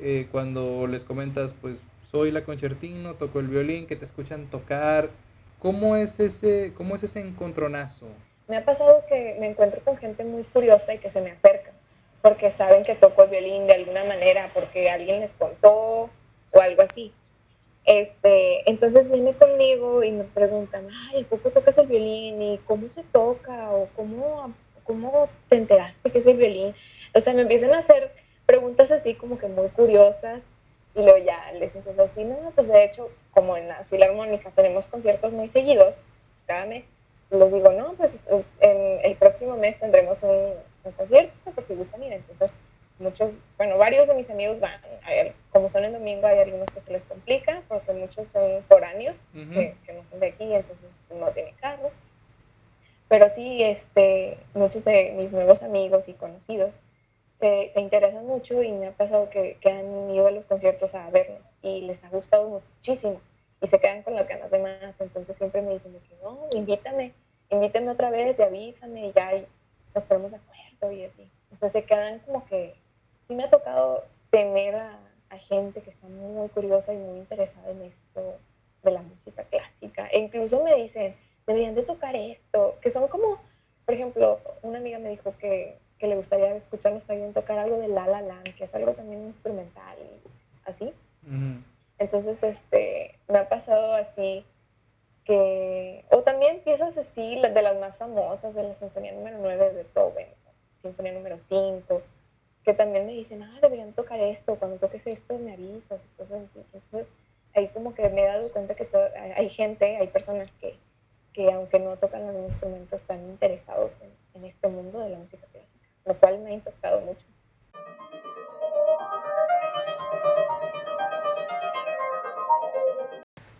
eh, 0.00 0.28
cuando 0.30 0.86
les 0.86 1.04
comentas, 1.04 1.54
pues 1.60 1.78
soy 2.10 2.30
la 2.30 2.44
concertino, 2.44 3.14
toco 3.14 3.40
el 3.40 3.48
violín, 3.48 3.86
que 3.86 3.96
te 3.96 4.04
escuchan 4.04 4.46
tocar? 4.46 5.10
¿Cómo 5.58 5.96
es 5.96 6.20
ese, 6.20 6.72
cómo 6.76 6.96
es 6.96 7.02
ese 7.02 7.20
encontronazo? 7.20 8.06
Me 8.48 8.58
ha 8.58 8.64
pasado 8.64 9.02
que 9.08 9.36
me 9.40 9.48
encuentro 9.48 9.80
con 9.82 9.96
gente 9.96 10.22
muy 10.24 10.44
curiosa 10.44 10.94
y 10.94 10.98
que 10.98 11.10
se 11.10 11.20
me 11.20 11.30
acerca 11.30 11.72
porque 12.24 12.50
saben 12.50 12.84
que 12.84 12.94
toco 12.94 13.24
el 13.24 13.28
violín 13.28 13.66
de 13.66 13.74
alguna 13.74 14.02
manera, 14.04 14.48
porque 14.54 14.88
alguien 14.88 15.20
les 15.20 15.32
contó 15.34 16.08
o 16.52 16.60
algo 16.60 16.80
así. 16.80 17.12
Este, 17.84 18.68
entonces 18.68 19.10
viene 19.10 19.34
conmigo 19.34 20.02
y 20.02 20.10
me 20.10 20.24
preguntan, 20.24 20.88
ay, 21.10 21.24
¿poco 21.24 21.50
tocas 21.50 21.76
el 21.78 21.86
violín? 21.86 22.40
¿Y 22.40 22.58
cómo 22.66 22.88
se 22.88 23.02
toca? 23.04 23.70
¿O 23.72 23.88
cómo, 23.94 24.54
cómo 24.84 25.28
te 25.48 25.56
enteraste 25.56 26.10
que 26.10 26.18
es 26.18 26.26
el 26.26 26.38
violín? 26.38 26.74
O 27.14 27.20
sea, 27.20 27.34
me 27.34 27.42
empiezan 27.42 27.72
a 27.74 27.78
hacer 27.78 28.10
preguntas 28.46 28.90
así 28.90 29.14
como 29.14 29.38
que 29.38 29.48
muy 29.48 29.68
curiosas 29.68 30.40
y 30.94 31.02
luego 31.02 31.18
ya 31.24 31.52
les 31.52 31.74
empiezo 31.74 32.02
a 32.02 32.06
decir, 32.06 32.26
no, 32.26 32.52
pues 32.54 32.68
de 32.68 32.84
hecho, 32.84 33.10
como 33.32 33.56
en 33.56 33.68
la 33.68 33.84
Filarmónica 33.84 34.50
tenemos 34.50 34.86
conciertos 34.86 35.32
muy 35.32 35.48
seguidos, 35.48 35.96
cada 36.46 36.66
mes, 36.66 36.84
les 37.30 37.52
digo, 37.52 37.72
no, 37.72 37.94
pues 37.94 38.12
en 38.60 39.00
el 39.02 39.16
próximo 39.16 39.56
mes 39.56 39.78
tendremos 39.78 40.18
un, 40.22 40.52
un 40.84 40.92
concierto, 40.92 41.50
por 41.50 41.66
si 41.66 41.74
gustan 41.74 42.02
ir. 42.04 42.12
Entonces, 42.12 42.50
muchos, 42.98 43.32
bueno, 43.56 43.78
varios 43.78 44.06
de 44.06 44.14
mis 44.14 44.30
amigos 44.30 44.60
van. 44.60 44.80
A 45.02 45.10
ver, 45.10 45.34
como 45.50 45.68
son 45.68 45.84
el 45.84 45.92
domingo, 45.92 46.26
hay 46.26 46.38
algunos 46.38 46.68
que 46.70 46.80
se 46.80 46.92
les 46.92 47.04
complica 47.04 47.62
porque 47.68 47.92
muchos 47.92 48.28
son 48.28 48.62
foráneos, 48.68 49.26
que, 49.32 49.92
no 49.92 50.02
son 50.10 50.20
de 50.20 50.28
aquí, 50.28 50.44
entonces 50.44 50.90
no 51.10 51.26
tienen 51.28 51.54
carro. 51.56 51.90
Pero 53.08 53.30
sí, 53.30 53.62
este, 53.62 54.38
muchos 54.54 54.84
de 54.84 55.12
mis 55.16 55.32
nuevos 55.32 55.62
amigos 55.62 56.08
y 56.08 56.14
conocidos 56.14 56.72
se, 57.38 57.70
se 57.72 57.80
interesan 57.80 58.26
mucho 58.26 58.62
y 58.62 58.72
me 58.72 58.88
ha 58.88 58.92
pasado 58.92 59.28
que, 59.28 59.58
que, 59.60 59.70
han 59.70 60.10
ido 60.10 60.26
a 60.26 60.30
los 60.30 60.44
conciertos 60.46 60.94
a 60.94 61.10
vernos 61.10 61.42
y 61.62 61.82
les 61.82 62.02
ha 62.04 62.08
gustado 62.08 62.48
muchísimo 62.48 63.20
y 63.60 63.66
se 63.66 63.78
quedan 63.78 64.02
con 64.02 64.14
las 64.14 64.28
ganas 64.28 64.50
de 64.50 64.58
más. 64.58 65.00
Entonces 65.00 65.36
siempre 65.36 65.62
me 65.62 65.72
dicen 65.72 65.92
que 65.92 66.16
no, 66.22 66.48
invítame, 66.52 67.12
invítame 67.50 67.90
otra 67.90 68.10
vez 68.10 68.38
y 68.38 68.42
avísame 68.42 69.08
y 69.08 69.12
ya 69.12 69.32
nos 69.94 70.04
ponemos 70.04 70.30
de 70.30 70.38
acuerdo 70.38 70.92
y 70.92 71.04
así. 71.04 71.30
O 71.52 71.56
sea, 71.56 71.70
se 71.70 71.84
quedan 71.84 72.18
como 72.20 72.44
que, 72.46 72.74
sí 73.26 73.34
me 73.34 73.44
ha 73.44 73.50
tocado 73.50 74.04
tener 74.30 74.76
a, 74.76 75.00
gente 75.48 75.80
que 75.82 75.90
está 75.90 76.06
muy, 76.06 76.48
curiosa 76.50 76.94
y 76.94 76.96
muy 76.96 77.18
interesada 77.18 77.68
en 77.68 77.82
esto 77.82 78.38
de 78.84 78.90
la 78.92 79.02
música 79.02 79.42
clásica. 79.42 80.06
E 80.12 80.20
incluso 80.20 80.62
me 80.62 80.76
dicen, 80.76 81.16
deberían 81.44 81.74
de 81.74 81.82
tocar 81.82 82.14
esto, 82.14 82.76
que 82.80 82.88
son 82.92 83.08
como, 83.08 83.40
por 83.84 83.94
ejemplo, 83.94 84.38
una 84.62 84.78
amiga 84.78 85.00
me 85.00 85.08
dijo 85.08 85.34
que, 85.40 85.76
que 85.98 86.06
le 86.06 86.14
gustaría 86.14 86.54
escucharnos 86.54 87.02
también 87.02 87.32
tocar 87.32 87.58
algo 87.58 87.78
de 87.78 87.88
La 87.88 88.06
La 88.06 88.22
Land, 88.22 88.54
que 88.54 88.62
es 88.62 88.74
algo 88.76 88.92
también 88.92 89.24
instrumental, 89.24 89.96
así. 90.66 90.94
Entonces, 91.98 92.40
este, 92.40 93.18
me 93.26 93.38
ha 93.38 93.48
pasado 93.48 93.94
así 93.94 94.44
que, 95.24 96.04
o 96.10 96.18
también 96.18 96.60
piezas 96.60 96.96
así, 96.96 97.40
de 97.40 97.62
las 97.62 97.78
más 97.80 97.96
famosas, 97.96 98.54
de 98.54 98.62
la 98.62 98.74
Sinfonía 98.76 99.12
número 99.12 99.38
9 99.40 99.64
de 99.64 99.72
Beethoven, 99.82 100.28
sinfonía 100.80 101.12
número 101.12 101.38
5, 101.48 102.02
que 102.64 102.74
también 102.74 103.06
me 103.06 103.12
dicen, 103.12 103.42
ah, 103.42 103.58
deberían 103.60 103.92
tocar 103.92 104.18
esto, 104.20 104.56
cuando 104.56 104.78
toques 104.78 105.06
esto 105.06 105.38
me 105.38 105.52
avisas, 105.52 106.00
cosas 106.16 106.42
así. 106.50 106.64
Entonces, 106.72 107.12
ahí 107.54 107.68
como 107.68 107.94
que 107.94 108.08
me 108.08 108.22
he 108.22 108.26
dado 108.26 108.50
cuenta 108.50 108.74
que 108.74 108.88
hay 109.36 109.48
gente, 109.50 109.96
hay 109.96 110.06
personas 110.08 110.54
que, 110.54 110.74
que 111.32 111.52
aunque 111.52 111.78
no 111.78 111.96
tocan 111.96 112.26
los 112.26 112.50
instrumentos, 112.50 113.02
están 113.02 113.20
interesados 113.28 114.00
en, 114.00 114.10
en 114.34 114.46
este 114.46 114.68
mundo 114.68 115.00
de 115.00 115.10
la 115.10 115.18
música 115.18 115.46
clásica, 115.52 115.88
lo 116.06 116.18
cual 116.18 116.38
me 116.40 116.50
ha 116.50 116.54
impactado 116.54 117.00
mucho. 117.00 117.24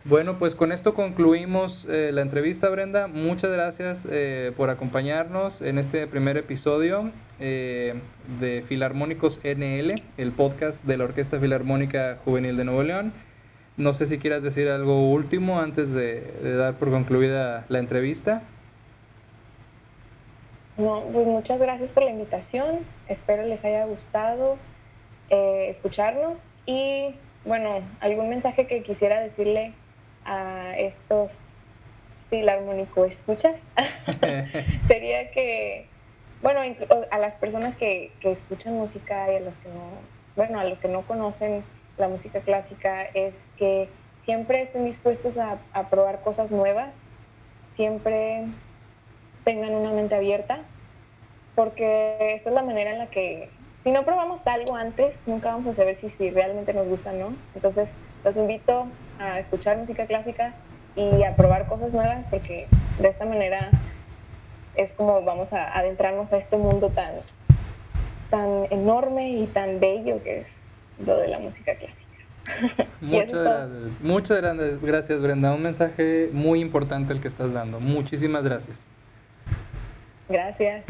Bueno, 0.07 0.39
pues 0.39 0.55
con 0.55 0.71
esto 0.71 0.93
concluimos 0.93 1.87
eh, 1.89 2.11
la 2.13 2.21
entrevista, 2.21 2.69
Brenda. 2.69 3.07
Muchas 3.07 3.51
gracias 3.51 4.07
eh, 4.11 4.53
por 4.55 4.69
acompañarnos 4.69 5.63
en 5.63 5.79
este 5.79 6.07
primer 6.07 6.37
episodio 6.37 7.11
eh, 7.41 7.95
de 8.39 8.63
Filarmónicos 8.69 9.41
NL, 9.43 10.03
el 10.19 10.33
podcast 10.33 10.85
de 10.85 10.99
la 10.99 11.05
Orquesta 11.05 11.41
Filarmónica 11.41 12.19
Juvenil 12.23 12.59
de 12.59 12.65
Nuevo 12.67 12.83
León. 12.83 13.15
No 13.79 13.95
sé 13.95 14.05
si 14.05 14.19
quieras 14.19 14.43
decir 14.43 14.69
algo 14.69 15.11
último 15.11 15.59
antes 15.59 15.91
de, 15.91 16.55
dar 16.55 16.75
por 16.75 16.91
concluida 16.91 17.65
la 17.71 17.79
entrevista. 17.79 18.43
No, 20.77 21.01
pues 21.15 21.27
muchas 21.27 21.59
gracias 21.59 21.91
por 21.93 22.03
la 22.03 22.11
invitación. 22.11 22.81
Espero 23.09 23.47
les 23.47 23.65
haya 23.65 23.87
gustado 23.87 24.59
escucharnos 25.31 26.59
y 26.67 27.15
bueno, 27.47 27.81
algún 28.01 28.29
mensaje 28.29 28.67
que 28.67 28.83
quisiera 28.83 29.19
decirle 29.21 29.73
a 30.25 30.77
estos 30.79 31.39
filarmónico 32.31 33.05
escuchas 33.05 33.61
sería 34.85 35.31
que, 35.31 35.87
bueno, 36.43 36.61
a 37.11 37.19
las 37.19 37.35
personas 37.35 37.77
que, 37.77 38.13
que, 38.21 38.33
escuchan 38.33 38.75
música 38.75 39.33
y 39.33 39.37
a 39.37 39.41
los 39.41 39.57
que 39.59 39.69
no, 39.69 39.83
bueno, 40.37 40.59
a 40.59 40.65
los 40.65 40.79
que 40.79 40.89
no 40.89 41.03
conocen 41.03 41.65
la 41.97 42.09
música 42.09 42.41
clásica 42.41 43.03
es 43.03 43.35
que 43.57 43.89
siempre 44.21 44.63
estén 44.63 44.85
dispuestos 44.85 45.39
a, 45.39 45.59
a 45.73 45.91
probar 45.91 46.23
cosas 46.23 46.51
nuevas, 46.51 46.97
siempre 47.73 48.45
tengan 49.45 49.75
una 49.75 49.93
mente 49.93 50.15
abierta, 50.15 50.61
porque 51.55 52.35
esta 52.35 52.49
es 52.49 52.55
la 52.55 52.63
manera 52.63 52.93
en 52.93 52.99
la 52.99 53.07
que, 53.07 53.51
si 53.81 53.93
no 53.93 54.05
probamos 54.05 54.47
algo 54.47 54.75
antes, 54.75 55.23
nunca 55.27 55.51
vamos 55.51 55.69
a 55.69 55.75
saber 55.75 55.95
si, 55.97 56.09
si 56.09 56.31
realmente 56.31 56.73
nos 56.73 56.89
gusta 56.89 57.11
o 57.11 57.15
no. 57.15 57.37
Entonces, 57.55 57.95
los 58.25 58.37
invito 58.37 58.87
a 59.19 59.39
escuchar 59.39 59.77
música 59.77 60.07
clásica 60.07 60.55
y 60.97 61.23
a 61.23 61.35
probar 61.37 61.67
cosas 61.67 61.93
nuevas 61.93 62.25
porque 62.31 62.67
de 62.99 63.09
esta 63.09 63.25
manera 63.25 63.71
es 64.77 64.93
como 64.95 65.23
vamos 65.23 65.53
a 65.53 65.77
adentrarnos 65.77 66.33
a 66.33 66.37
este 66.37 66.57
mundo 66.57 66.91
tan, 66.91 67.13
tan 68.31 68.67
enorme 68.71 69.31
y 69.31 69.47
tan 69.47 69.81
bello 69.81 70.23
que 70.23 70.41
es 70.41 70.49
lo 71.05 71.17
de 71.17 71.29
la 71.29 71.39
música 71.39 71.75
clásica. 71.75 72.05
Muchas 73.01 73.33
gracias. 73.33 74.01
Muchas 74.01 74.81
gracias, 74.83 75.23
Brenda. 75.23 75.55
Un 75.55 75.63
mensaje 75.63 76.29
muy 76.33 76.61
importante 76.61 77.13
el 77.13 77.21
que 77.21 77.29
estás 77.29 77.53
dando. 77.53 77.81
Muchísimas 77.81 78.45
gracias. 78.45 78.79
Gracias. 80.29 80.85